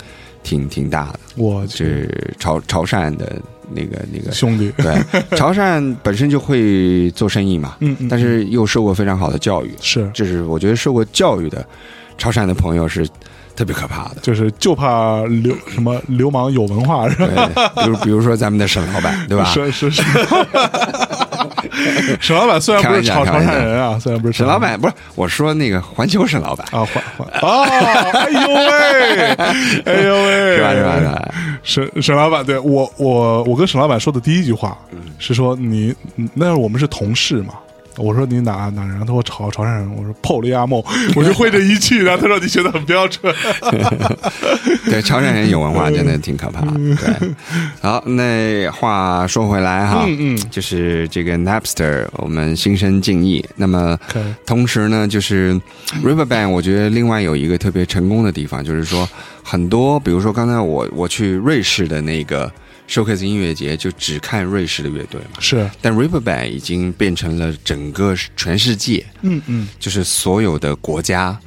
[0.43, 4.33] 挺挺大的，我去是潮潮汕的那个那个。
[4.33, 4.95] 兄弟， 对，
[5.37, 11.65] 潮汕本身就会做生意嘛，嗯嗯，但是又受过非常好的教育，是就是我觉得受过教育的
[12.19, 13.07] 潮汕的朋友是
[13.55, 14.17] 特别可怕的。
[14.23, 17.51] 就是就怕流什么流氓有文化是吧？
[17.75, 19.45] 对，比如 比如说咱们的沈老板，对吧？
[19.45, 20.03] 是是是。
[22.21, 27.65] 沈老板虽然不是潮潮汕人啊，虽然不是沈老板不是我说那个环球沈老板，啊，环环啊，
[28.13, 29.33] 哎呦喂，
[29.85, 30.73] 哎呦喂，是吧？
[30.73, 31.35] 是吧？
[31.67, 34.79] 沈沈老板，对我我我跟沈老板说的第一句话
[35.19, 37.55] 是说你你那我们是同事嘛。
[37.97, 39.01] 我说你哪哪人？
[39.01, 39.97] 他说潮潮汕人。
[39.97, 40.83] 我说泡利亚梦，
[41.15, 42.03] 我就会这一句。
[42.03, 43.35] 然后他说你学的很标准。
[44.91, 46.73] 对，潮汕人有文化真的挺可怕的。
[46.73, 47.35] 对，
[47.81, 53.45] 好，那话说回来哈，嗯嗯就是这个 Napster，我们心生敬意。
[53.57, 53.99] 那么
[54.45, 55.61] 同时呢，就是
[56.05, 59.09] Riverbank，我觉得另外有一个特别成功的地方，就是说
[59.43, 62.51] 很多，比如说刚才我我去瑞士的那个
[62.89, 65.41] Showcase 音乐节，就只看瑞士的乐队嘛。
[65.41, 69.69] 是，但 Riverband 已经变成了整个全世界，嗯嗯。
[69.79, 71.39] 就是所有的国家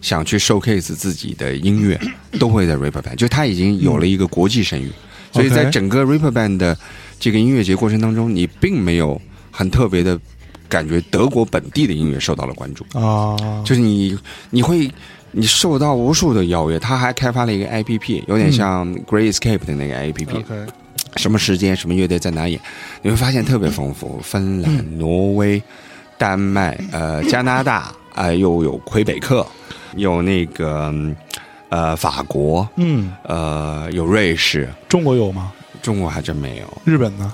[0.00, 2.00] 想去 showcase 自己的音乐，
[2.40, 4.90] 都会在 Riverband，就它已经有了一个国际声誉。
[5.32, 6.76] 所以在整个 Riverband 的
[7.20, 10.18] 这个音乐节过程当中，你并没有很特别的
[10.68, 14.18] 感觉德国本地的音乐受到了关注，啊，就是你
[14.50, 14.90] 你会。
[15.32, 20.66] 你受到无数的邀约，他还开发了一个 A P P，有点像 Great Escape 的那个 A P P，、OK，
[21.16, 22.60] 什么时间、什么乐队在哪演，
[23.02, 24.18] 你会发现特别丰富。
[24.22, 25.62] 芬兰、挪威、
[26.18, 29.46] 丹麦、呃加拿大，啊、又有魁北克，
[29.96, 31.16] 有那个嗯
[31.68, 35.52] 呃法国，嗯，呃有瑞士，中国有吗？
[35.82, 37.32] 中国还真没有，日本呢？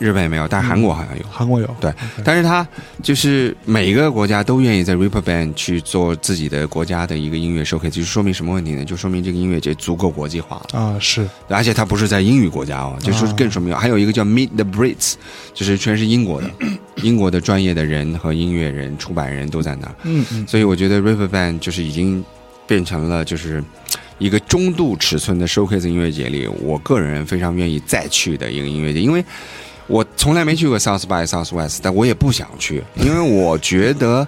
[0.00, 1.24] 日本也没有，但是韩国好像有。
[1.30, 1.76] 韩国有？
[1.80, 1.92] 对
[2.24, 2.66] 但是他
[3.02, 8.84] 就是每一个国家都愿意在 Reaper Band 去做自己的国家的一个音乐 showcase，就说明什么问题呢？
[8.84, 10.80] 就说明这个音乐节足够国际化了。
[10.80, 13.76] 啊，是而且它不是在英语国家哦，就是更说明。
[13.76, 15.14] 还有一个叫 Meet the Brits，
[15.52, 16.50] 就是全是英国的，
[17.02, 19.94] 英国的专业的人和音乐人、出版人都在那儿。
[20.04, 22.24] 嗯嗯，所以我觉得 River Band 就是已经
[22.66, 23.62] 变成了就是
[24.18, 29.24] 一个中度尺寸的 showcase 音乐节里，我个人非常愿意再去的一个音乐节，因为
[29.90, 34.26] 我从来没去过 South by Southwest，但我也不想去，因为我觉得。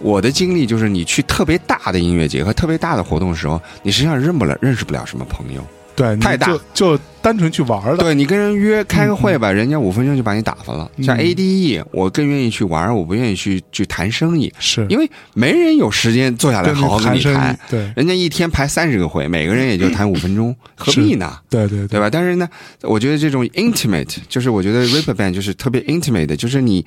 [0.00, 5.60] 我的经历就是，你去特别大的音乐节和特别大的活动的时候，你实际上认不了、认识不了什么朋友。
[5.98, 8.04] 对，太大就就单纯去玩儿的。
[8.04, 10.88] 对你跟人约开个会吧，人家五分钟就把你打发了。
[11.02, 17.58] 像嗯 ADE，我更愿意去玩，我不愿意去去谈生意，是，因为没人有时间坐下来好好跟谈你谈。
[17.68, 21.36] 对人家一天排三十个会，每个人也就谈五分钟，何必呢？
[21.50, 22.08] 对对对吧？
[22.08, 22.48] 但是呢，
[22.82, 26.86] 我觉得这种 intimate，就是我觉得 Ripper Band 就是特别 intimate 的，就是你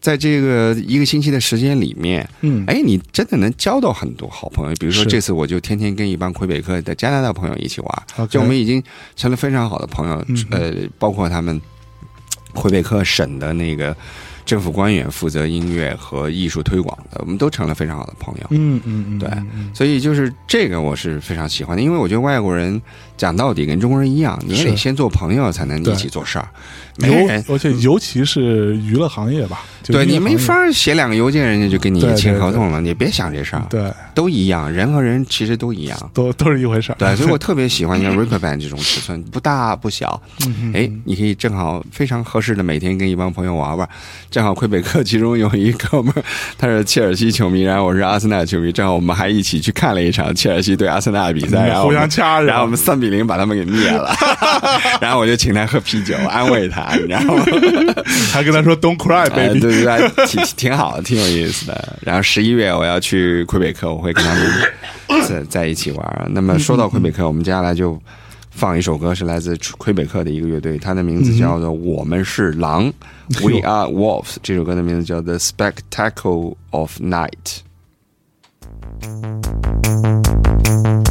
[0.00, 4.74] 在这个一个星期的时间里面，嗯，哎，你真的能交到很多好朋友。
[4.78, 8.82] 比如说这次我就天天跟一帮魁北克的加拿大朋友一起玩，就我们已经
[9.16, 10.24] 成了非常好的朋友。
[10.28, 11.60] 嗯呃，包括他们
[12.52, 13.94] 魁北克省的那个
[14.44, 18.46] 政府官员负责音乐和艺术推广的，我们都成了非常好的朋友。
[18.50, 19.28] 嗯嗯嗯，对
[19.74, 22.80] 所以就是这个我是非常喜欢的，因为我觉得外国人
[23.16, 26.48] 讲到底跟中国人一样，你也得先做朋友才能一起做事儿。
[26.98, 32.80] 没人尤而且尤其是娱乐行业吧，就对你没法写两个邮件，人家就跟你签合同了。
[32.80, 36.10] 你别想这事儿，对，都一样，人和人其实都一样。
[36.14, 36.96] 都都是一回事儿。
[36.98, 40.18] 对，所以我 特别喜欢像 Ripper Band 这种尺寸，不大不小。
[40.46, 43.86] 嗯哎，你可以正好非常合适的每天跟一帮朋友玩玩。
[44.30, 46.24] 正好魁北克其中有一哥们儿，
[46.56, 54.14] 他是切尔西球迷，然后我是阿森纳球迷，正好我们还一起去看了一场切尔西对阿森纳的比赛，然后互相掐着然后我们三比零把他们给灭了，
[55.00, 57.44] 然后我就请他喝啤酒安慰他，你知道吗？
[58.32, 59.60] 还跟他说 “Don't cry, 哎，对 baby”。
[59.60, 61.98] 对对，挺挺好的，挺有意思的。
[62.00, 64.50] 然后十一月我要去魁北克，我会跟他们
[65.26, 66.30] 在在一起玩。
[66.30, 68.00] 那么说到魁北克，我们接下来就
[68.50, 72.90] 放一首歌，是来自魁北克的一个乐队，它的名字叫做《我们是狼》
[73.42, 74.36] （We Are Wolves）。
[74.42, 77.30] 这首歌的名字叫《The Spectacle of Night》。
[80.72, 81.08] Thank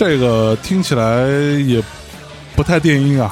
[0.00, 1.28] 这个听起来
[1.66, 1.78] 也
[2.56, 3.30] 不太电音啊。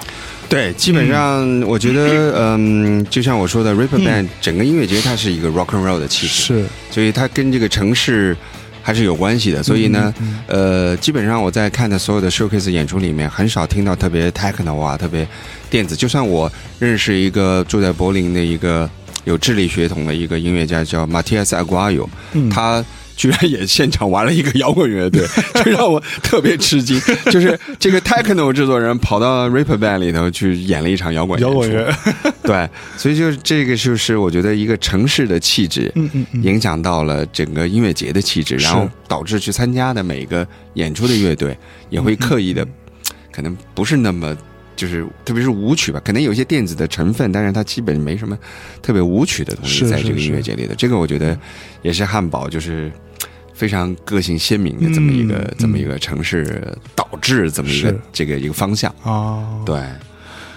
[0.50, 8.36] 对，基本上我觉得， 嗯，就像我说的，Ripper Band 整个音乐节它是一个 rock and roll 的气质，是，所以它跟这个城市
[8.82, 9.62] 还是有关系的。
[9.62, 10.12] 所以呢，
[10.46, 15.26] 呃，基本上我在看的所有的 showcase 演出里面，很少听到特别 techno 啊，特别
[15.70, 15.96] 电子。
[15.96, 18.88] 就算我认识一个住在柏林的一个
[19.24, 22.84] 有智力血统的一个音乐家，叫 Matias Aguayo，、嗯他。
[23.18, 25.26] 居然也现场玩了一个摇滚乐队，
[25.64, 26.98] 这让我特别吃惊。
[27.32, 31.92] 就是这个 techno 制作人跑到 Ripper Band 里头去演了一场摇滚摇滚乐，
[32.44, 41.58] 对，所以就是这个就是我觉得一个城市的气质，嗯嗯嗯影响到了整个音乐节的气质，然后导致去参加的每个演出的乐队
[41.90, 42.68] 也会刻意的，嗯
[43.32, 44.36] 可能不是那么。
[44.78, 48.38] 就是，特别是舞曲吧，可能有一些电子的成分，但是它基本没什么
[48.80, 50.74] 特别舞曲的东西在这个音乐节里的。
[50.76, 51.36] 这个我觉得
[51.82, 52.88] 也是汉堡就是
[53.58, 58.94] 非常个性鲜明的这么一个、嗯这么一个城市导致这么一个这个一个方向。
[59.02, 59.82] 啊，对，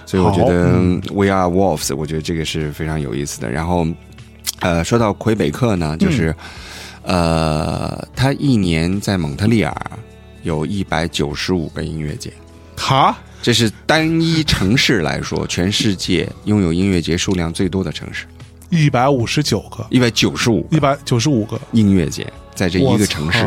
[0.06, 3.50] 所以我觉得嗯 We Are Wolves，我觉得这个是非常有意思的。
[3.50, 3.84] 然后，
[4.60, 6.32] 呃，说到魁北克呢，就是、
[7.02, 9.74] 呃，他一年在蒙特利尔
[10.44, 12.32] 有一百九十五个音乐节，
[12.76, 18.26] 哈，这是单一城市来说，全世界拥有音乐节数量最多的城市，
[18.70, 22.24] 一百五十九个，一百九十五一百九十五个，音乐节
[22.54, 23.46] 在这一个城市。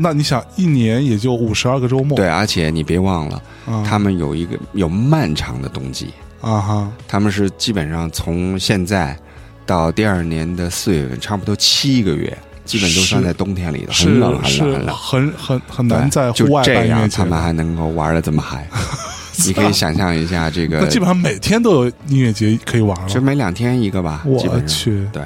[0.00, 9.18] 那你想，一年也就五十二个周末，对，而且你别忘了，啊，他们有一个有漫长的冬季，啊哈，他们是基本上从现在
[9.66, 14.96] 到第二年的四月份，差不多七个月，基本都算在冬天里的，很冷很是冷很冷。
[14.96, 18.68] 很很很难在户外这样，他们还能够玩的这么嗨，
[19.46, 23.08] 你可以想象一下这个，基本上每天都有音乐节可以玩了。
[23.08, 24.60] 就每两天一个吧，基我。
[24.60, 25.24] 去，对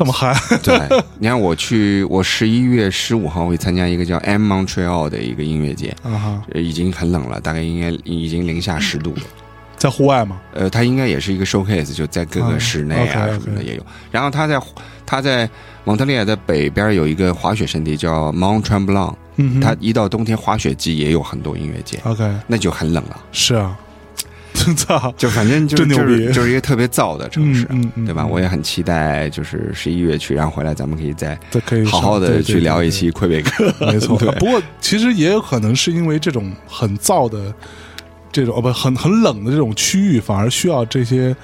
[0.00, 0.34] 这么嗨，
[0.64, 0.80] 对，
[1.18, 9.22] 你看我去，我十一月十五号会参加一个叫 M Montreal 的一个音乐节，啊已经很冷了，大概应该已经零下十度了。
[9.76, 13.84] 在户外吗，呃，它应该也是一个 showcase，就在各啊个室内啊什么的也有。
[14.10, 14.58] 然后它在
[15.04, 15.46] 它在
[15.84, 19.14] 蒙特利尔的北边有一个滑雪圣地叫 Mont Tremblant，
[19.60, 23.20] 它一到冬天滑雪季也有很多音乐节，OK 那就很冷了。
[23.32, 23.89] 是啊，真
[24.76, 28.22] 操，就反正就是就是一个特别燥的城市，嗯嗯嗯对吧？
[28.24, 33.72] 嗯我也很期待，就是十一月去，然后回来咱们可以再这可以好好的去聊一期魁北克。
[33.86, 34.16] 没错。
[34.38, 37.52] 不过其实也有可能是因为这种很燥的
[38.30, 41.34] 这种哦不很很冷的这种区域，反而需要这些。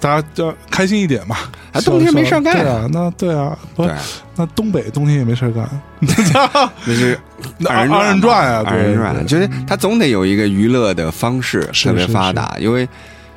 [0.00, 1.36] 大家就开心一点嘛，
[1.72, 2.54] 啊冬天没事儿干。
[2.54, 3.94] 对啊，那对啊，不对，
[4.36, 5.68] 那东北冬天也没事儿干，
[6.00, 7.18] 那是
[7.58, 12.88] 那二人二人转啊，二人转，就是他总得有一个娱乐的方式，特别发达，因为。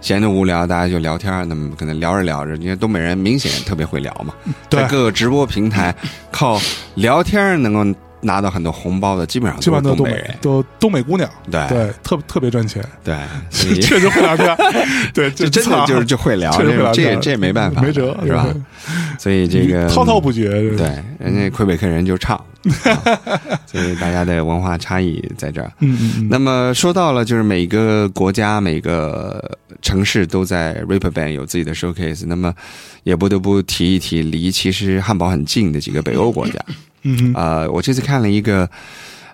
[0.04, 4.34] 闲得无聊，大家就聊天儿，那么可能聊着聊着，因为东北人明显特别会聊嘛，
[4.68, 4.82] 对。
[4.82, 5.94] 在各个直播平台
[6.32, 6.60] 靠
[6.96, 11.68] 聊天能够拿到很多红包的，基本上基本上都是东北都东北人，都东北姑娘，对。
[11.68, 13.16] 对，特特别赚钱，对，
[13.82, 14.58] 确实会聊天，
[15.14, 18.48] 对，就真的就是就会聊，这这这也没办法，没辙是吧？
[19.20, 22.36] 所以这个滔滔不绝，对，人家魁北克人就唱，
[22.84, 25.72] 啊所以大家的文化差异在这儿。
[25.80, 32.54] 嗯嗯嗯，那么说到了，就是每个国家、每个城市都在 Ripper Band 有自己的 showcase，那么
[33.04, 36.60] 也不得不提一提离其实汉堡很近的几个北欧国家。
[37.04, 38.70] 嗯啊呃，我这次看了一个，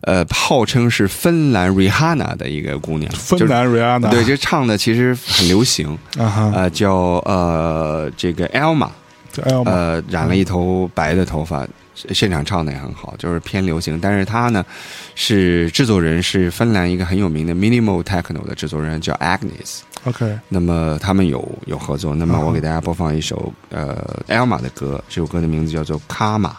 [0.01, 6.93] 呃，号称是芬兰 Rihanna 的一个姑娘，芬就是兰瑞安娜，对，就唱的其实很流行，啊哈，呃，叫
[7.25, 8.89] 呃这个 Elma，
[9.31, 13.99] 这哎呦妈，呃，染了一头白的头发，现场唱的也很好，就是偏流行。
[13.99, 14.63] 但是她呢，
[15.15, 19.79] 是制作人是芬兰一个很有名的 minimal techno 的制作人，叫 Agnes。
[20.03, 22.15] OK，那么他们有有合作。
[22.15, 23.97] 那么啊我给大家播放一首呃
[24.29, 26.51] Elma 的歌，这首歌的名字叫做《卡玛》。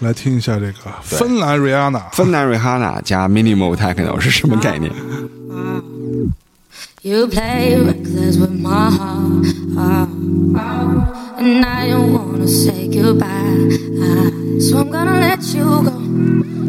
[0.00, 0.72] 来听一下这个
[1.08, 4.90] 对芬兰瑞安娜，芬兰瑞哈娜加 minimal techno 是什么概念？
[7.02, 10.06] You play reckless with my heart, uh,
[11.38, 13.26] and I don't wanna say goodbye.
[13.26, 15.92] Uh, so I'm gonna let you go.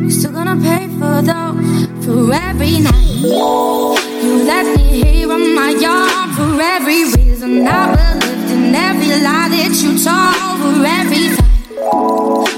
[0.02, 3.22] You're still gonna pay for those for every night.
[3.24, 9.50] You let me here on my yard for every reason I believed in every lie
[9.50, 12.55] that you told for every fight.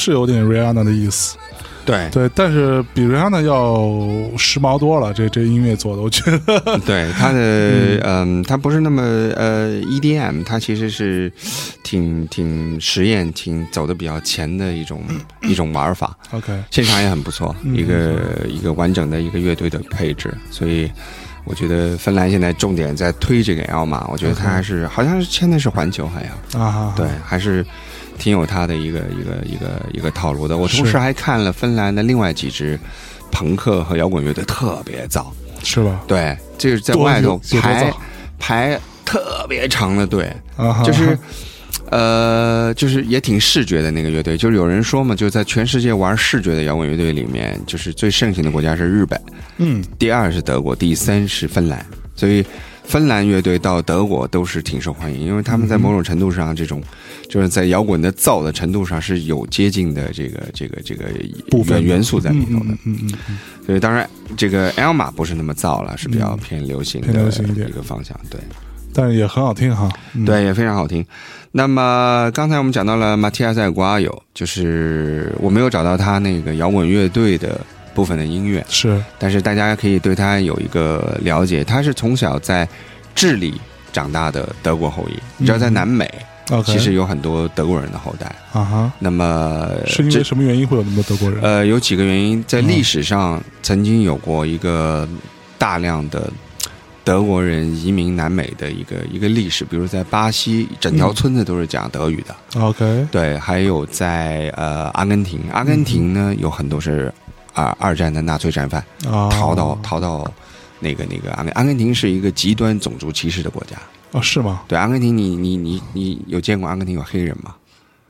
[0.00, 1.36] 是有点 Rihanna 的意思，
[1.84, 2.08] 对。
[2.10, 5.12] 对，但是比 Rihanna 要时髦多了。
[5.12, 9.02] 这这音乐做的，我觉得， 对，他的嗯，它不是那么
[9.36, 11.30] 呃 EDM，他其实是
[11.82, 15.02] 挺挺实验、挺走的比较前的一种
[15.42, 16.16] 一种玩法。
[16.32, 20.90] OK，现场也很不错，一个一个完整的一个乐队的配置，所以
[21.44, 27.64] 我觉得芬兰现在重点在推这个 L 码，我觉得他还是好像是签的是环球，好像啊，对，还是
[28.18, 30.56] 挺有他的一个一个一个一个套路的。
[30.56, 32.78] 我同时还看了芬兰的另外几支
[33.32, 35.32] 朋克和摇滚乐队，特别早，
[35.62, 36.00] 是吧？
[36.06, 37.92] 对，这是在外头排
[38.38, 41.18] 排特别长的队，啊，就是，
[41.90, 49.20] 呃，就是也挺视觉的那个乐队，就是有人说嘛，就是在全世界玩视觉的摇滚乐队里面，就是最盛行的国家是日本，
[49.58, 51.84] 嗯，第二是德国，第三是芬兰，
[52.14, 52.44] 所以
[52.84, 56.80] 芬兰乐队到德国都是挺受欢迎，因为他们在某种程度上，这种
[57.28, 61.06] 就是在摇滚的造的程度上是有接近的这个这个这个
[61.50, 68.40] 部分元元素在里头的嗯，嗯嗯嗯所以当然这个 L 马不是那么造了，是比较偏流行的偏流行一点一个方向，对。
[68.92, 69.88] 但是也很好听哈。
[70.14, 71.06] 嗯，对，也非常好听。
[71.52, 77.60] 那么刚才我们讲到了马蒂亚塞瓜友，就是我没有找到他那个摇滚乐队的
[77.92, 82.68] 部分的音乐，是但是大家可以对他有一个了解，他是从小在
[83.16, 83.60] 智利
[83.92, 85.18] 长大的德国后裔。
[85.38, 86.08] 你知道，在南美、
[86.64, 88.26] 其实有很多德国人的后代。
[88.52, 91.42] 啊哈，那么这是因为什么原因会有那么多德国人？
[91.42, 95.08] 呃，有几个原因，在历史上曾经有过一个
[95.58, 96.32] 大量的
[97.02, 102.60] 德国人移民南美的一个一个历史，比如在巴西，整条村子都是讲德语的。
[102.60, 107.12] OK，对，还有在呃阿根廷，阿根廷呢有很多是
[107.52, 110.30] 啊、二战的纳粹战犯啊，逃到逃到
[110.78, 113.76] 那个那个阿根阿根廷是一个极端种族歧视的国家。
[114.12, 114.62] 哦，是吗？
[114.68, 117.54] 对，阿根廷你你你你有见过阿根廷有黑人吗？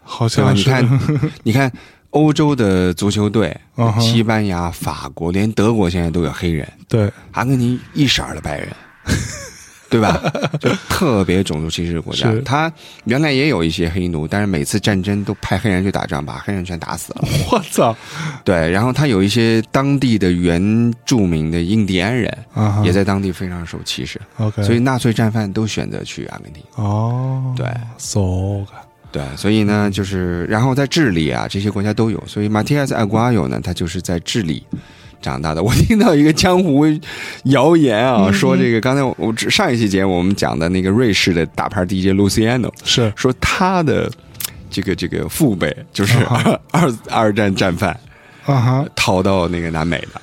[0.03, 0.27] 好？
[0.29, 1.01] 像是，你看
[1.45, 1.73] 你看
[2.11, 3.57] 欧洲的足球队
[4.01, 8.69] 西班牙、法国，连德国现在都有黑人，对，阿根廷一色儿的白人。
[9.91, 10.23] 对吧？
[10.61, 12.33] 就特别种族歧视的国家。
[12.45, 12.73] 他
[13.07, 17.25] 原来也有一些黑奴，但是每次战争都派黑人去打仗，把黑人全打死了。
[17.51, 17.97] 我操，
[18.45, 22.33] 对，然后他有一些当地的原住民的印第安人，
[22.85, 26.63] 也在当地非常受歧视，OK，所以纳粹战犯都选择去阿根廷。
[26.77, 27.67] 哦，对
[27.99, 28.65] ，so
[29.13, 34.63] 对，所以呢，就是然后在智利啊，这些国家都有，所以马蒂亚斯·艾瓜尤呢，他就是在智利
[35.21, 35.63] 长大的。
[35.63, 36.87] 我听到一个江湖
[37.45, 44.11] 谣言啊，说这个刚才我我上一期节目我们讲的那个瑞士的大牌 DJ Luciano，是说他的
[44.71, 47.91] 这个这个父辈就是 二二二战战犯。
[48.47, 50.21] 啊哈，逃到那个南美的。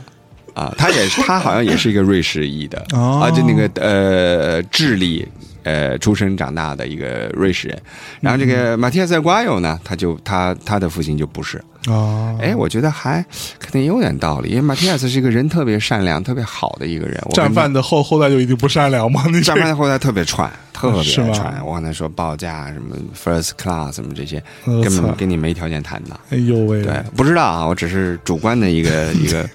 [0.53, 5.23] 啊，他也是，他好像也是一个瑞士裔的，哦啊，就那个呃智利
[5.67, 7.81] 呃出生长大的一个瑞士人。
[8.21, 11.61] 然后这个马蒂亚塞瓜尤呢，他就他他的父亲就不是。
[11.87, 13.23] 啊，哎，我觉得还
[13.59, 17.17] 肯定有点道理，因为马蒂亚斯是一个人特别善良、特别好的一个人。
[17.33, 19.23] 战犯的后后代就一定不善良吗？
[19.31, 21.65] 你战犯的后代 特别串，特别串。
[21.65, 26.19] 我跟他说报价什么 first class 什么这些，根本跟你没条件谈的。
[26.29, 29.49] 哎呦喂，对，不知道啊，我只是主观的一个 一个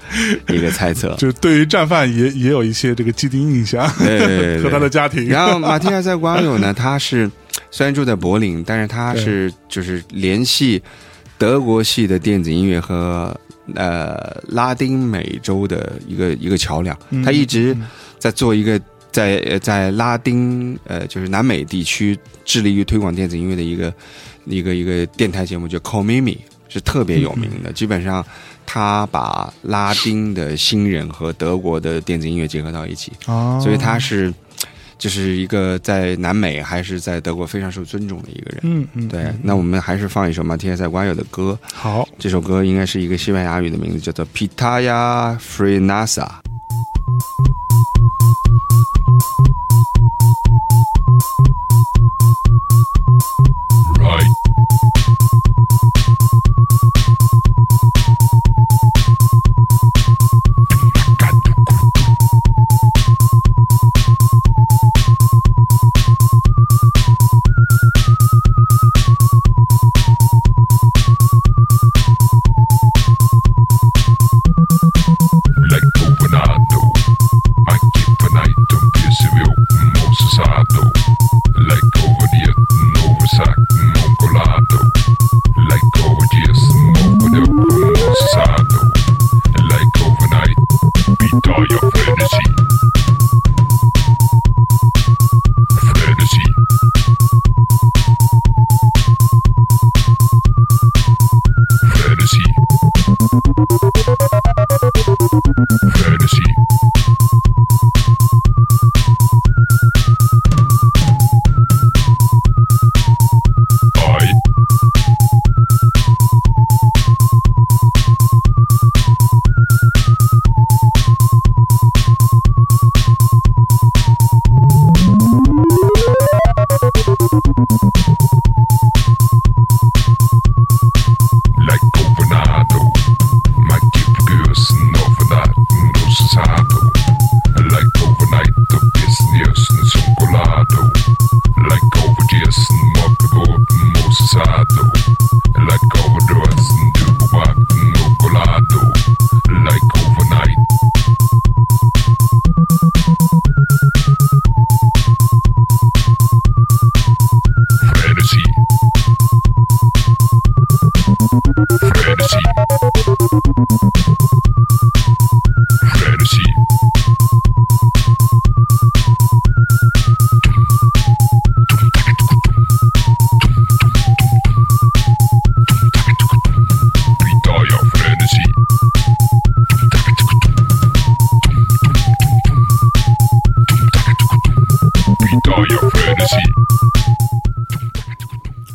[0.48, 1.14] 一个猜测。
[1.16, 7.30] 就对于战犯也也有一些这个既定印象，对和他的家庭，然后马蒂亚塞瓜友呢，他是
[7.70, 10.82] 虽然住在柏林，但是他是 就是联系
[11.42, 13.36] 德国系的电子音乐和
[13.74, 16.96] 呃拉丁美洲的一个一个桥梁。
[17.10, 17.76] 嗯他一直
[18.16, 18.80] 在做一个
[19.10, 23.92] 在呃在拉丁呃就是南美地区致力于推广电子音乐的一个
[24.44, 26.38] 一个一个电台节目，叫 Call Mimi，
[26.68, 27.72] 是特别有名的。
[27.72, 28.24] 基本上
[28.64, 33.10] 他把拉丁的新人和德国的电子音乐结合到一起。
[33.26, 34.32] 哦，所以他是
[35.02, 38.60] 就是一个在南美还是在德国非常受尊重的一个人。
[38.62, 39.34] 嗯嗯，对。
[39.42, 41.58] 那我们还是放一首马蒂亚塞瓜尔的歌。
[41.74, 46.32] 好，这首歌应该是一个西班牙语的名字，叫做 Pitaya f r e n a s a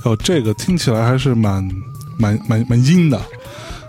[0.07, 1.63] 哦，这个听起来还是蛮
[2.17, 3.21] 蛮蛮蛮阴的，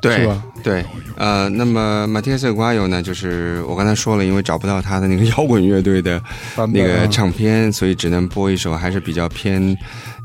[0.02, 0.84] 对是吧对，
[1.16, 6.20] 呃，那么马蒂亚斯瓜尤呢，就是我刚才说了，因为找不到他的那个 摇滚乐队的
[6.72, 9.62] 那个啊唱片，所以只能播一首还是比较偏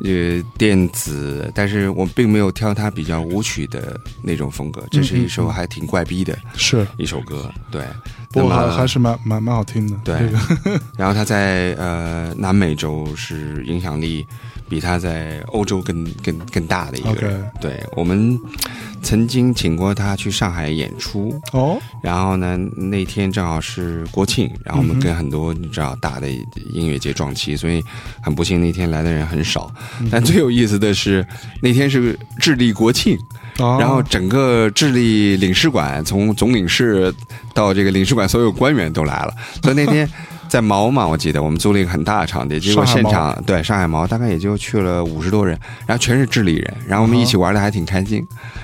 [0.03, 7.83] 呃电子，但是我并没有挑他比较舞曲的那种风格，这是一首还挺怪逼的是，一首歌，对。
[8.31, 9.95] 不过还还是蛮蛮蛮好听的。
[10.03, 14.25] 对这个 然后他在呃南美洲是影响力
[14.69, 17.45] 比他在欧洲更更更大的一个人。
[17.61, 18.39] 对我们
[19.01, 27.83] 曾经请过他去上海演出，哦，然后呢那天正好是国庆，然后我们跟很多你知道大的音乐节撞期，所以
[28.21, 29.73] 很不幸那天来的人很少。
[30.09, 31.25] 但最有意思的是
[31.61, 33.17] 那天是智利国庆。
[33.59, 37.13] 哦然后整个智利领事馆，从总领事
[37.53, 39.33] 到这个领事馆所有官员都来了。
[39.61, 40.09] 所以那天
[40.53, 48.23] 在毛嘛，我记得我们租了一个很大的场地，结果现场对上海毛大概也就去了五十多人，然后全是智利人，然后我们一起玩的还挺开心。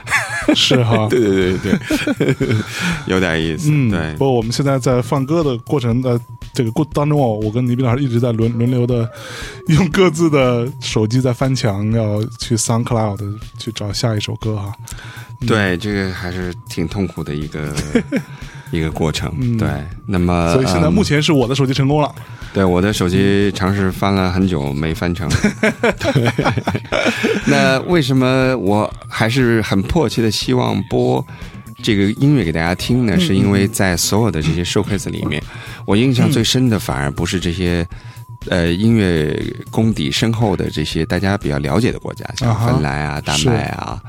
[0.54, 2.56] 是哈，对对对对，
[3.12, 3.72] 有点意思。
[3.72, 6.22] 嗯，对不过我们现在在放歌的过程的
[6.54, 9.10] 这个过当中哦，我跟倪斌老师一直在轮轮流的
[9.70, 14.72] 用各自的手机在翻墙，要去 SoundCloud 去找下一首歌哈。
[15.48, 17.74] 对，这个还是挺痛苦的一个
[18.72, 19.34] 一个过程。
[19.40, 19.68] 嗯对，
[20.06, 22.14] 那么所以现在嗯目前是我的手机成功了。
[22.54, 25.30] 对，我的手机尝试翻了很久没翻成。
[26.00, 26.32] 对，
[27.46, 31.26] 那为什么我还是很迫切的希望播
[31.84, 33.20] 这个音乐给大家听呢？
[33.20, 35.42] 是因为在所有的这些 showcase 里面，
[35.86, 37.88] 我印象最深的反而不是这些。
[38.48, 39.38] 呃，音乐
[39.70, 44.02] 功底深厚的这些大家比较了解的国家，像芬兰啊、丹麦啊、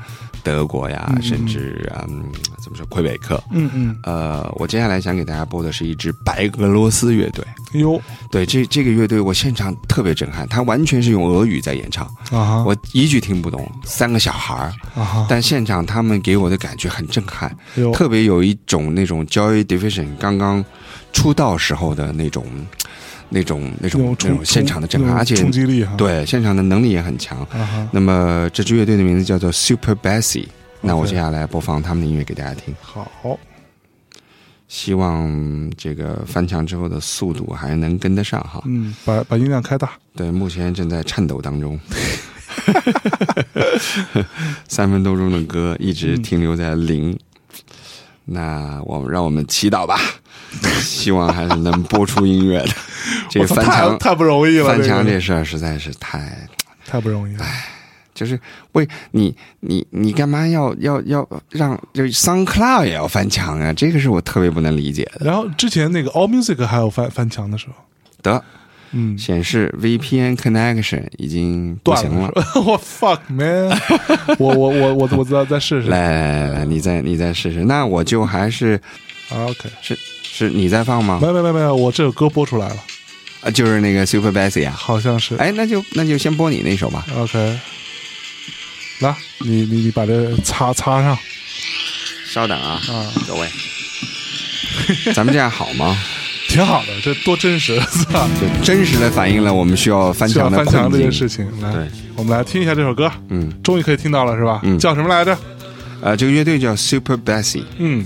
[0.43, 2.23] 德国呀，甚至嗯，
[2.63, 3.41] 怎么说，魁北克。
[3.51, 7.45] 嗯嗯，呃，我接下来想给大家播的是一支白俄罗斯乐队。
[7.73, 8.01] 哟。
[8.31, 12.63] 对，这这个乐队我现场特别震撼，他完全是用俄语在演唱，啊哈。
[12.63, 14.73] 我一句听不懂，三个小孩儿，
[15.27, 17.91] 但现场他们给我的感觉很震撼，哟。
[17.91, 20.63] 特别有一种那种 Joy Division 刚刚
[21.13, 22.45] 出道时候的那种、
[23.31, 25.95] 那种、那种、那那种现场的震撼，而且冲击力哈。
[25.97, 27.39] 对现场的能力也很强。
[27.45, 30.45] 啊，那么这支乐队的名字叫做 Super Bassy，
[30.81, 32.75] 那我接下来播放他们的音乐给大家听。
[32.81, 33.39] 好，
[34.67, 38.61] 希望这个翻墙之后的速度还能跟得上哈。
[38.65, 39.93] 嗯，把把音量开大。
[40.15, 41.79] 对，目前正在颤抖当中。
[44.67, 47.17] 三分多钟的歌一直停留在零，
[48.25, 49.97] 那我们让我们祈祷吧，
[50.81, 52.69] 希望还是能播出音乐的。
[53.29, 56.47] 这，个翻墙太太不容易了，翻墙这事儿实在是太，
[56.85, 57.43] 太不容易了。
[57.43, 57.67] 唉
[58.13, 58.39] 就是
[58.73, 63.73] 为你你你干嘛要要要让就是 SoundCloud 也要翻墙啊？
[63.73, 65.25] 这个是我特别不能理解的。
[65.25, 67.73] 然后之前那个 All Music 还有翻翻墙的时候，
[68.21, 68.43] 得
[68.91, 72.31] 嗯，显示 VPN connection 已经不断行了。
[72.63, 73.69] 我 fuck man，
[74.37, 75.87] 我我我我我再再试试。
[75.87, 77.63] 来来来来，你再你再试试。
[77.65, 78.79] 那我就还是
[79.29, 79.97] 啊 OK，是
[80.33, 81.27] 是你在放吗没？
[81.27, 82.77] 有没有没有，我这首歌播出来了，
[83.41, 84.73] 啊，就是那个 Super Bassy 啊。
[84.75, 85.35] 好像是。
[85.35, 87.05] 哎，那就那就先播你那首吧。
[87.15, 87.59] OK，
[88.99, 91.17] 来，你你你把这擦擦上
[92.25, 93.47] 稍等啊，啊，各位，
[95.13, 95.97] 咱们这样好吗？
[96.47, 98.29] 挺好的，这多真实，是吧？
[98.39, 101.09] 就真实的反映了我们需要翻需要墙的翻墙这困境。
[101.09, 101.45] 件事情。
[101.61, 104.59] 来对，我们来听一下这首歌，嗯，终于可以听到了，是吧？
[104.63, 105.37] 嗯叫什么来着？
[106.01, 107.63] 呃，这个乐队叫 Super Bassy。
[107.77, 108.05] 嗯，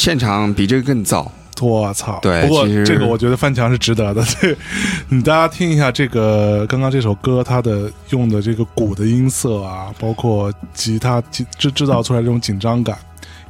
[0.00, 1.28] 现场比这个更燥。
[1.60, 2.18] 我操！
[2.22, 4.24] 对不过这个我觉得翻墙是值得的。
[4.40, 4.56] 对，
[5.10, 12.96] 你大家听一下这个刚刚这首歌，它的用的这个鼓的音色啊，包括吉他制制制造出来这种紧张感，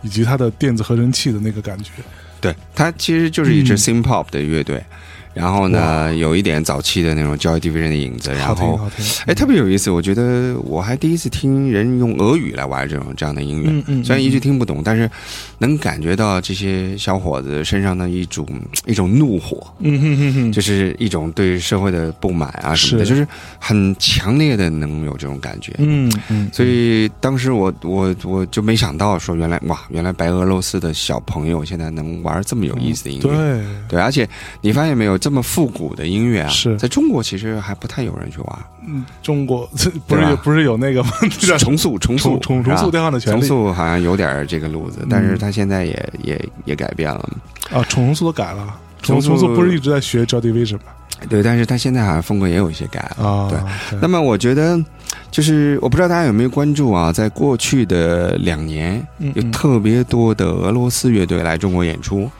[0.03, 1.93] 以及它的电子合成器的那个感觉。
[2.41, 4.85] 对，它其实就是一支嗯 synth pop 的乐队，
[5.33, 8.81] 然后呢，有一点早期的那种 Joy Division 的影子，然后。
[9.27, 15.11] 哎，特别有意思，我觉得我还第一次听人用俄语来玩这种这样的音乐，嗯嗯虽然一句听不懂，但是
[15.59, 18.47] 能感觉到这些小伙子身上的一种
[18.87, 23.11] 一种怒火，嗯哼哼哼，就是一种对社会的不满啊什么的，是。
[23.11, 23.27] 就是
[23.59, 25.73] 很强烈的能有这种感觉。
[25.79, 34.29] 嗯嗯，所以当时我我我就没想到说原来哇原来白俄罗斯的小朋友现在能玩这么有意思的音乐，对，对，而且
[34.61, 38.59] 你发现没有，这么复古的音乐啊，是在中国其实还不太有人去玩。
[38.89, 39.69] 嗯，中国
[40.09, 41.11] 不是有不是有那个吗？
[41.59, 47.29] 重塑重塑重塑电话的权利重塑好像有点这个路子，但是嗯他现在也也也改变了。
[47.71, 48.75] 啊，重塑都改了。
[49.03, 50.83] 重重塑不是一直在学 Joy Division 吗？
[51.29, 53.27] 对，但是他现在好像风格也有一些改了。
[53.27, 53.59] 啊，对
[53.91, 54.83] 对那么我觉得，
[55.31, 62.31] 就是我不知道大家有没有关注啊，在过去的两年，有特别多的俄罗斯乐队来中国演出，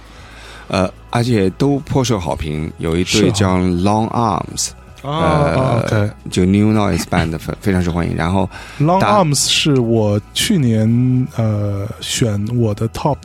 [0.71, 2.73] 呃，而且都颇受好评。
[2.79, 4.71] 有一是哈队叫 Long Arms。
[5.03, 8.15] 呃，就 New Noise Band 非 非常受欢迎。
[8.15, 8.47] 然后
[8.79, 13.17] Long Arms 是我去年呃选我的 Top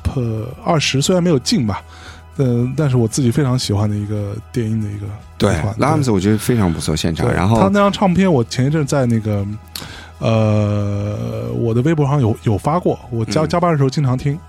[0.63, 1.81] 二十，虽然没有进吧，
[2.37, 5.05] 呃，但是我自己非常喜欢的一个电音的一个
[5.37, 7.29] 对 Long Arms 我觉得非常不错，现场。
[7.29, 9.45] 然后他那张唱片，我前一阵在那个
[10.19, 14.39] 呃我的微博上有有发过，我加嗯加班的时候经常听，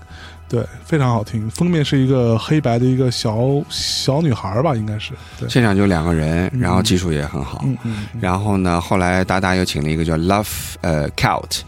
[0.49, 1.49] 对，非常好听。
[1.49, 3.37] 封面是一个黑白的一个小
[3.69, 7.61] 小女孩吧，应该是，对，现场就两个人，嗯然后技术也很好。
[7.65, 10.47] 嗯嗯嗯然后呢，后来达达又请了一个叫 Love
[10.81, 11.09] 呃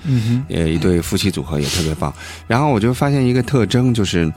[0.05, 2.13] 嗯呃一对夫妻组合也特别棒。
[2.47, 4.31] 然后我就发现一个特征，就是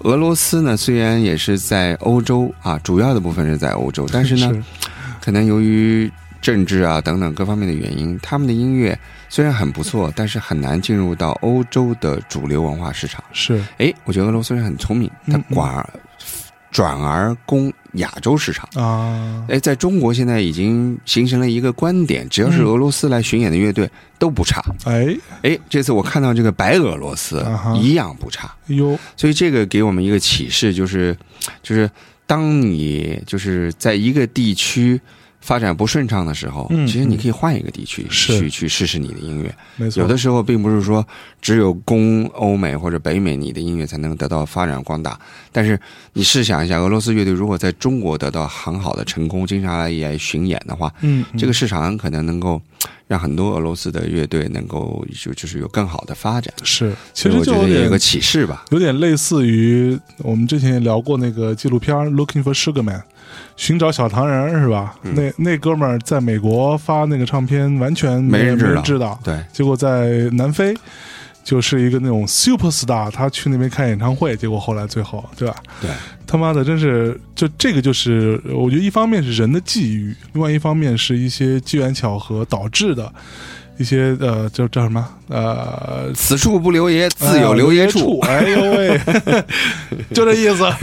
[0.00, 4.64] 俄罗斯呢虽然也是在欧洲啊，主要的部分是在欧洲，但是呢，
[5.20, 6.10] 可能由于
[6.40, 8.98] 政治啊等等各方面的原因，他们的音乐
[9.34, 13.24] 虽然很不错，但是很难进入到欧洲的主流文化市场。
[13.32, 15.84] 是哎，我觉得俄罗斯人很聪明，他嗯嗯
[16.70, 18.68] 转而攻亚洲市场。
[18.76, 24.64] 啊，哎，在中国现在已经形成了一个观点，只要是嗯俄罗斯来巡演的乐队都不差。
[24.84, 31.16] 哎哎，这次我看到这个白俄罗斯啊一样不差，哟，所以这个给我们一个启示，就是
[31.60, 31.90] 就是
[32.24, 35.00] 当你就是在一个地区
[35.44, 39.54] 发展不顺畅的时候，嗯其实你可以换一个地区是去去试试你的音乐。
[39.76, 41.06] 没错，有的时候并不是说
[41.42, 45.20] 只有攻欧美或者北美，你的音乐才能得到发展光大。
[45.52, 45.78] 但是
[46.14, 52.60] 你试想一下，俄罗斯乐队如果在中国得到很好的成功，经常来来巡演的话，嗯，这个市场很可能能够
[53.06, 56.52] 让很多俄罗斯的乐队能够就就是有更好的发展。
[56.62, 58.64] 是，其实我觉得也有个启示吧。
[58.70, 62.98] 有点类似于我们之前也聊过那个纪录片《Looking for Sugar Man》，
[63.56, 64.96] 寻找小糖人是吧？
[65.02, 70.74] 嗯那那哥们儿在美国发那个唱片，完全没人知道人知道，对，结果在南非。
[71.44, 75.54] 就是一个那种 super star，他去那边开演唱会，结果后来最后，对吧？
[75.78, 75.90] 对，
[76.26, 83.12] 他妈的，真是就这个就是，我觉得一方面是人的际遇，另外一方面是一些机缘巧合导致的
[83.76, 88.20] 一些呃，叫叫什么呃，此处不留爷，自有留爷处。
[88.20, 89.00] 哎呦喂，
[90.14, 90.64] 就这意思。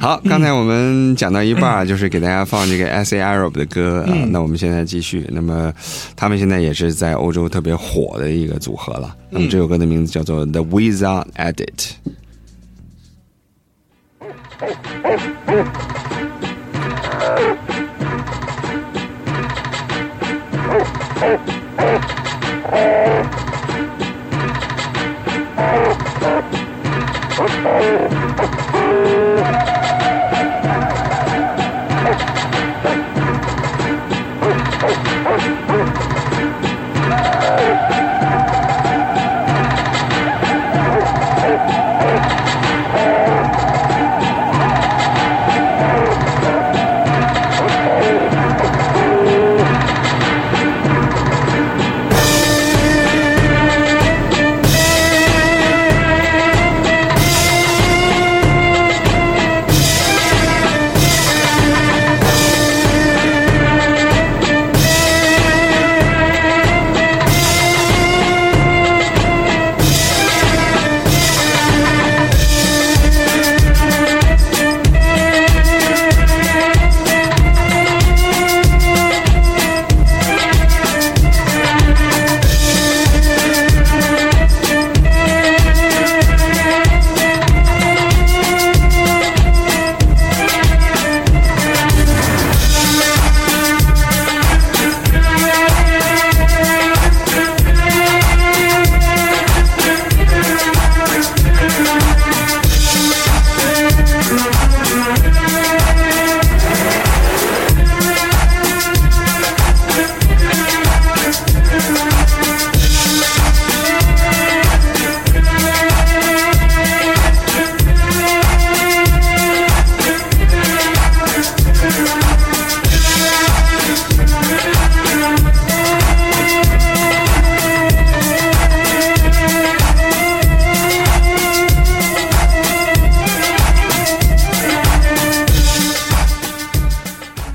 [0.00, 4.10] 好，刚才我们讲到一半儿，就是给大家放这个 S A Arab 的歌啊。
[4.12, 5.24] 嗯那我们现在继续。
[5.30, 5.72] 那么
[6.16, 9.14] 他们现在也是在欧洲特别火的一个组合了。
[9.30, 11.92] 那么这首歌的名字叫做 The Wizard Edit。
[21.20, 21.48] Oh,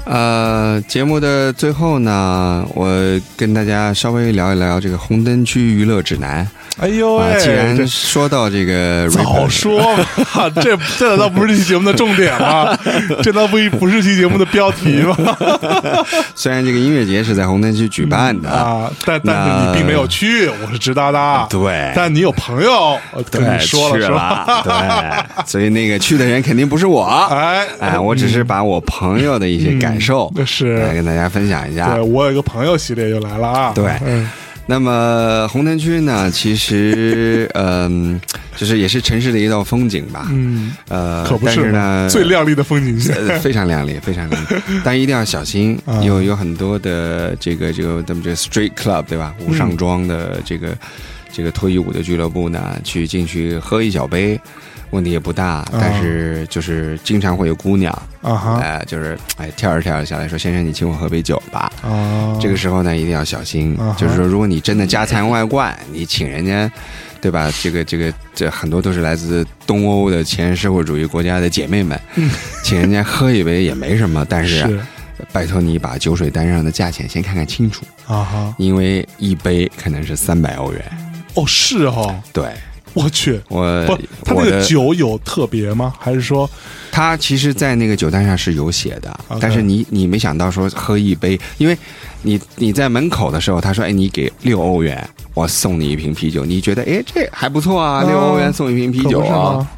[0.06, 2.90] 呃，节目的最后呢，我
[3.38, 6.48] 跟大家稍微聊一聊这个红灯区娱乐指南
[6.80, 7.22] 哎呦。
[7.40, 12.78] 既然说到这个早说嘛， 这这难道不是这期节目的重点吗？
[13.24, 15.16] 这难道不不是期节目的标题吗？
[16.36, 21.48] 虽然这个音乐节是在红灯区举办的，啊，但但是你并没有去，我是知道的。
[21.50, 22.98] 对但你有朋友
[23.32, 24.62] 跟对，你说去了是吧？
[24.64, 30.32] 对，所以那个去的人肯定不是我，哎哎，我只是把我朋友的一些感受。
[30.36, 30.78] 嗯是。
[30.78, 31.96] 来跟大家分享一下。
[31.96, 32.02] 对。
[32.02, 33.72] 我有一个朋友系列又来了啊。
[33.74, 33.92] 对。
[34.06, 34.30] 嗯。
[34.66, 38.18] 那么红灯区呢，其实嗯，
[38.56, 43.14] 就是也是城市的一道风景吧，嗯，呃，可不但是呢，最亮丽的风景线。
[43.14, 44.48] 呃， 非常亮丽，非常亮丽，
[44.82, 49.36] 但一定要小心啊，有有很多的这个这个咱们这个 street club 对吧？
[49.46, 50.74] 无上装的这个、
[51.30, 54.40] 这个脱衣舞的俱乐部呢，去进去喝一小杯，
[54.94, 57.92] 问题也不大，但是就是经常会有姑娘，
[58.22, 61.72] 啊哈哎、就是哎跳着跳着下来说，先生你请我喝杯酒吧。
[61.82, 66.72] 哦，这个时候呢，一定要小心就是说，如果你真的家财万贯，你请人家，
[67.20, 67.52] 对吧？
[67.62, 72.00] 这个这个这很多都是来自东欧的前社会主义国家的姐妹们，
[72.64, 74.80] 请人家喝一杯也没什么，但是啊是
[75.32, 80.86] 拜托你把酒水单上的价钱先看看清楚，啊哈，因为一杯可能是三百欧元。
[81.36, 82.46] 哦是哦，对
[83.04, 85.94] 我去，我不，他那个酒有特别吗？
[86.00, 86.50] 还是说
[86.92, 91.78] 他其实，在那个酒单上是有写的但是你你没想到说喝一杯，因为
[92.22, 99.70] 你你在门口的时候，他说：“哎，你给六欧元，我送你一瓶啤酒。”你觉得哎这还不错啊，啊六欧元送一瓶啤酒啊吗，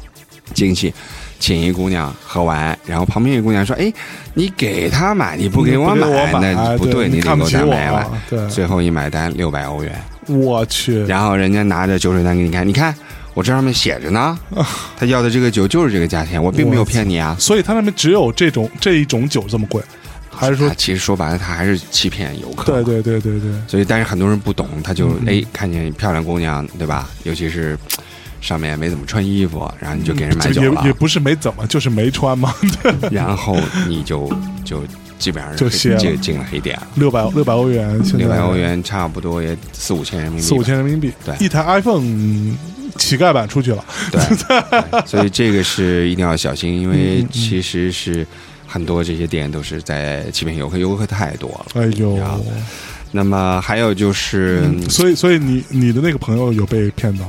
[0.52, 0.92] 进去。
[1.38, 3.92] 请一姑娘喝完，然后旁边一姑娘说：“哎，
[4.32, 12.94] 你给她买，你不给我买，我买那不对你你得给我买买啊。”对最后一买单六百欧元，我去，然后人家拿着酒水单给你看，你看
[13.36, 14.38] 我这上面写着呢，
[14.96, 17.36] 他要的这个酒就是这个价钱，我并没有骗你啊。
[17.38, 19.82] 所以他那边只有这种这一种酒这么贵，
[20.30, 20.72] 还是说？
[20.74, 22.82] 其实说白了，他还是欺骗游客。
[22.82, 22.82] 对。
[22.82, 27.10] 对对对对，所以，但是很多人不懂，他就嗯哎看见漂亮姑娘，对吧？
[27.24, 27.78] 尤其是
[28.40, 32.54] 上面没怎么穿衣服，然后你就给人买酒了这也也，不是没怎么，就是没穿嘛。
[33.10, 33.56] 然后
[33.88, 34.30] 你就
[34.64, 34.82] 就
[35.18, 36.86] 基本上就进进了黑店了。
[36.96, 42.02] 六百六百欧元，六百欧元差不多也四五千人民币，四五千人民币，对一台 iPhone
[42.98, 43.84] 乞丐版出去了。
[44.12, 48.26] 对，对所以这个是一定要小心，因为其实是
[48.66, 51.82] 很多这些店都是在欺骗游客，游客太多了。
[51.82, 52.18] 哎呦，
[53.12, 57.24] 那么还有就是，所以所以你你的那个朋友有被骗到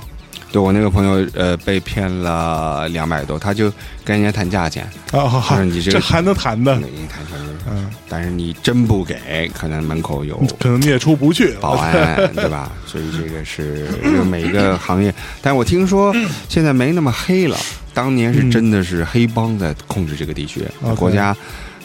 [0.52, 3.72] 对我那个朋友呃被骗了两百多，他就
[4.04, 5.28] 跟人家谈价钱，啊？
[5.28, 7.38] 好你这个还能谈的那，一谈成，
[7.70, 11.54] 嗯，但是你真不给，可能门口有可能你也出不去。
[11.60, 12.72] 保安，对吧？
[12.88, 16.16] 所以这个是这个每一个行业，但是我听说
[16.48, 17.58] 现在没那么黑了，
[17.94, 20.66] 当年是真的是黑帮在控制这个地区，
[20.98, 21.36] 国家。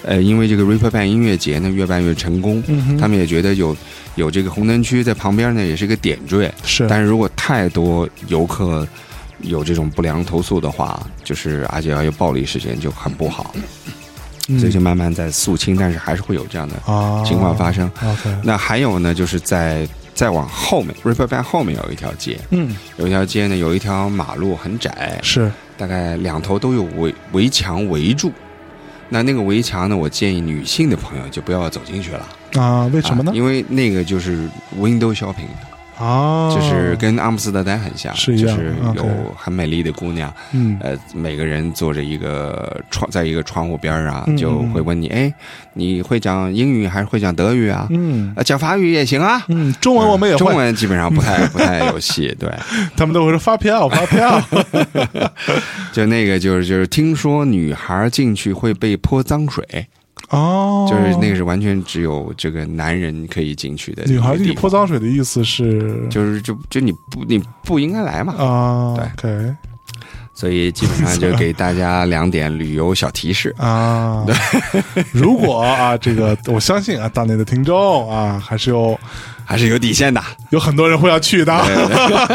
[0.04, 3.76] 呃，因为这个 Reaper 办音乐节呢，越办越成功，嗯他们也觉得有
[4.16, 6.52] 有这个红灯区在旁边呢，也是一个点缀。
[6.64, 8.86] 是，但是如果太多游客
[9.42, 13.54] 有这种不良投诉的话，就是而且还有暴力事件，就很不好，
[14.48, 17.88] 嗯所以就慢慢在肃清，但是还是会有这样的啊情况发生。
[18.02, 28.32] OK，那还有呢，就是在再往后面 r i p e r b a n 后面有一条街，嗯，有一条街呢，有一条马路很窄，是大概两头都有围围墙围住。
[29.12, 32.26] 那那个围墙呢，我建议女性的朋友就不要走进去了。
[32.54, 33.34] 啊，为什么呢啊？
[33.34, 34.48] 因为那个就是
[34.80, 35.52] window shopping，
[36.02, 40.76] 啊，就是跟阿姆斯特丹很像，是就是有很美丽的姑娘，嗯。
[40.80, 45.32] 呃，每个人坐着一个窗，在一个窗户边儿啊嗯，就会问你，哎，
[45.74, 47.86] 你会讲英语还是会讲德语啊？
[47.90, 48.32] 嗯。
[48.34, 49.44] 呃，讲法语也行啊。
[49.48, 52.50] 嗯，中文我们也会，中文基本上不太 不太有戏，对，
[52.96, 54.42] 他们都会说发票发票，
[55.92, 59.86] 就那个就是就是听说女孩进去会被泼脏水，
[60.32, 64.02] 哦，就是那个是完全只有这个男人可以进去的。
[64.06, 66.06] 女孩进去泼，脏水的意思是？
[66.10, 69.54] 就是就就你不你不应该来嘛，啊对，OK。
[70.34, 73.54] 所以基本上就给大家两点旅游小提示。
[73.58, 74.34] 啊，对。
[75.12, 78.98] 如果啊，这个我相信啊，大内的听众啊，还是有
[79.52, 81.52] 还是有底线的，有很多人会要去的。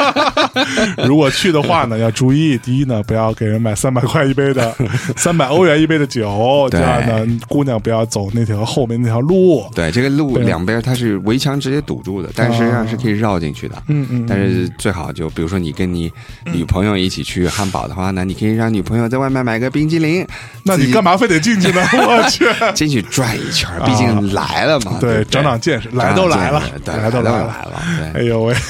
[1.03, 4.71] 如果去的话呢，要注意，第一呢，不要给人买三百块一杯的、
[5.17, 9.65] 三百欧元一杯的酒；第对二呢，姑娘不要走那条后面那条路。
[9.73, 13.81] 对，这个路两边它是围墙直接堵住的，但实际上是可以绕进去的。
[13.87, 16.11] 嗯嗯，但是最好就比如说你跟你
[16.53, 20.23] 女朋友一起去汉堡的话呢，你可以让女朋友在外面买个冰激凌，
[20.61, 21.83] 那你干嘛非得进去呢？
[21.97, 22.45] 我去，
[22.75, 23.81] 进去转一圈儿？
[23.87, 27.47] 毕竟来了嘛，对长长见识，来都来了对，来都来了。
[27.47, 27.81] 来了，
[28.13, 28.55] 对，哎呦喂，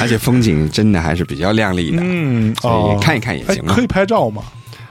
[0.00, 3.86] 而且风景真的还是比较亮丽的，嗯，所哦以看一看也哎行嘛可以。
[3.86, 4.42] 拍照吗？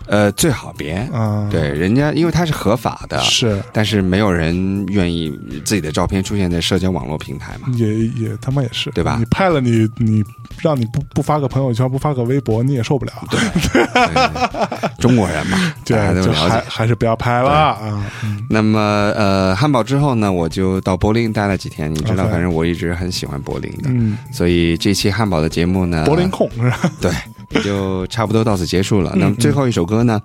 [0.10, 0.96] 呃，最好别。
[1.14, 5.30] 啊，对，人家因为它是合法的，是但是没有人愿意
[5.64, 7.70] 自己的照片出现在社交网络平台嘛。
[7.76, 10.24] 也也他妈也是，对吧你拍了你你
[10.62, 13.14] 让你不不发个朋友圈，不发个微博，你也受不了。
[13.30, 13.40] 对，
[13.70, 16.66] 对中国人嘛， 大家都就还了解。
[16.68, 17.78] 还是不要拍了啊。
[18.24, 18.80] 嗯那么，
[19.16, 21.94] 呃，汉堡之后呢，我就到柏林待了几天。
[21.94, 26.92] 你知道，反正我一直很喜欢柏林的，嗯，所以这期汉堡的节目呢，柏林控是吧？
[27.00, 27.12] 对，
[27.52, 29.14] 也就差不多到此结束嗯了。
[29.16, 30.22] 那么最后一首歌呢，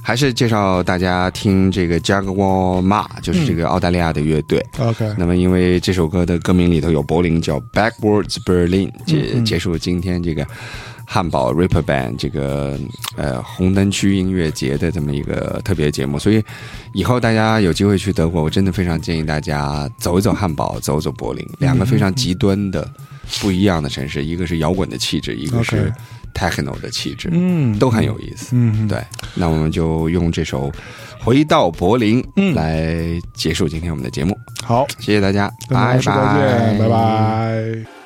[0.00, 4.64] 还是介绍大家听这个 Jaguar Ma，就是这个澳大利亚的乐队。
[4.78, 10.46] OK，那么因为这首歌的歌名里头有柏林，叫 Backwards Berlin，结嗯结束今天这个。
[11.04, 12.78] 汉堡 Ripper Band 这个
[13.16, 16.42] 呃红灯区音乐节的这么一个特别节目，所以
[16.94, 22.88] 以后大家有机会去德国，我真的非常建议大家走一走汉堡，走一走柏林，两个非常极端的
[23.42, 25.92] 不一样的城市，一个是摇滚的气质，一个是
[26.32, 28.50] techno 的气质，嗯，都很有意思。
[28.52, 29.02] 嗯，对，
[29.34, 30.70] 那我们就用这首
[31.18, 32.54] 《回到柏林》嗯。
[32.54, 38.01] 来结束今天我们的节目，好，谢谢大家，拜跟大家说再见，拜拜。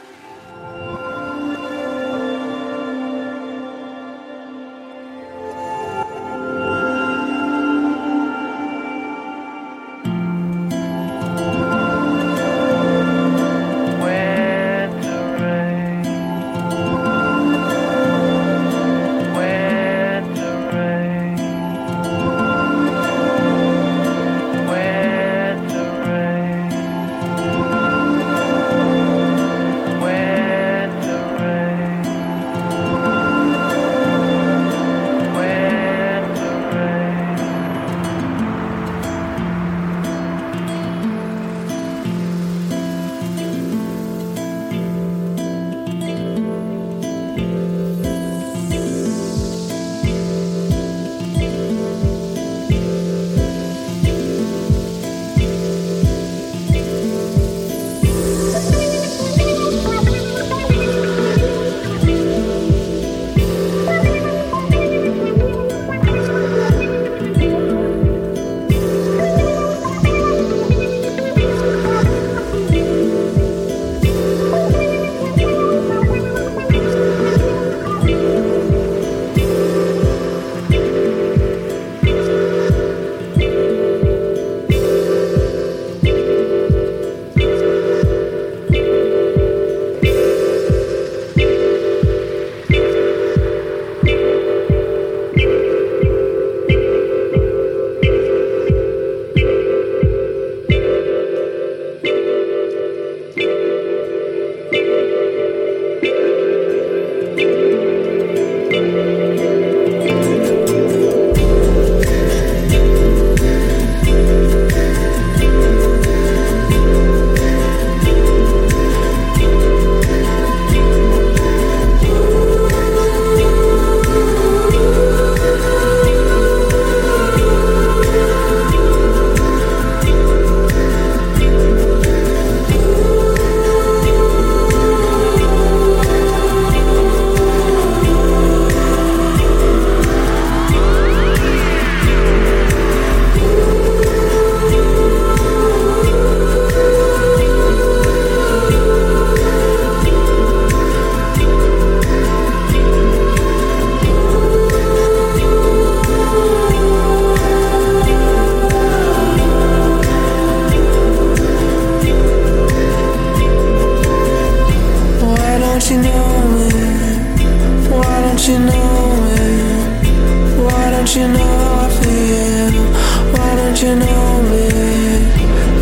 [173.78, 174.66] Don't you know me?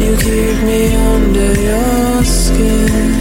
[0.05, 3.13] You keep me under your skin.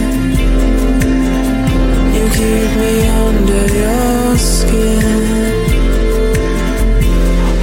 [2.16, 5.06] You keep me under your skin.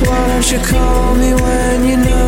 [0.05, 2.20] Why don't you call me when you know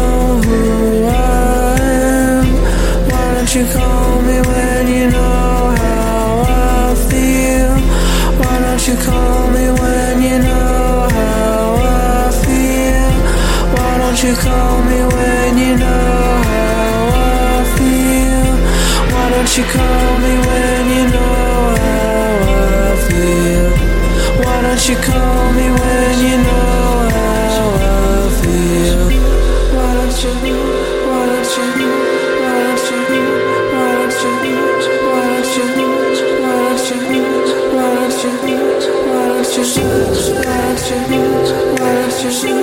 [14.23, 18.55] you call me when you know how I feel?
[19.11, 23.71] Why don't you call me when you know how I feel?
[24.39, 29.01] Why don't you call me when you know how I feel?
[29.75, 30.33] Why don't you?
[31.09, 31.67] Why don't you?
[32.43, 33.03] Why don't you?
[33.73, 34.07] Why don't you?
[34.07, 34.47] Why don't you?
[35.03, 35.67] Why don't you?
[36.23, 37.15] Why don't you?
[37.75, 38.31] Why don't you?
[38.33, 39.81] Why don't you?
[40.33, 41.23] Why don't you?
[41.77, 42.62] Why don't you?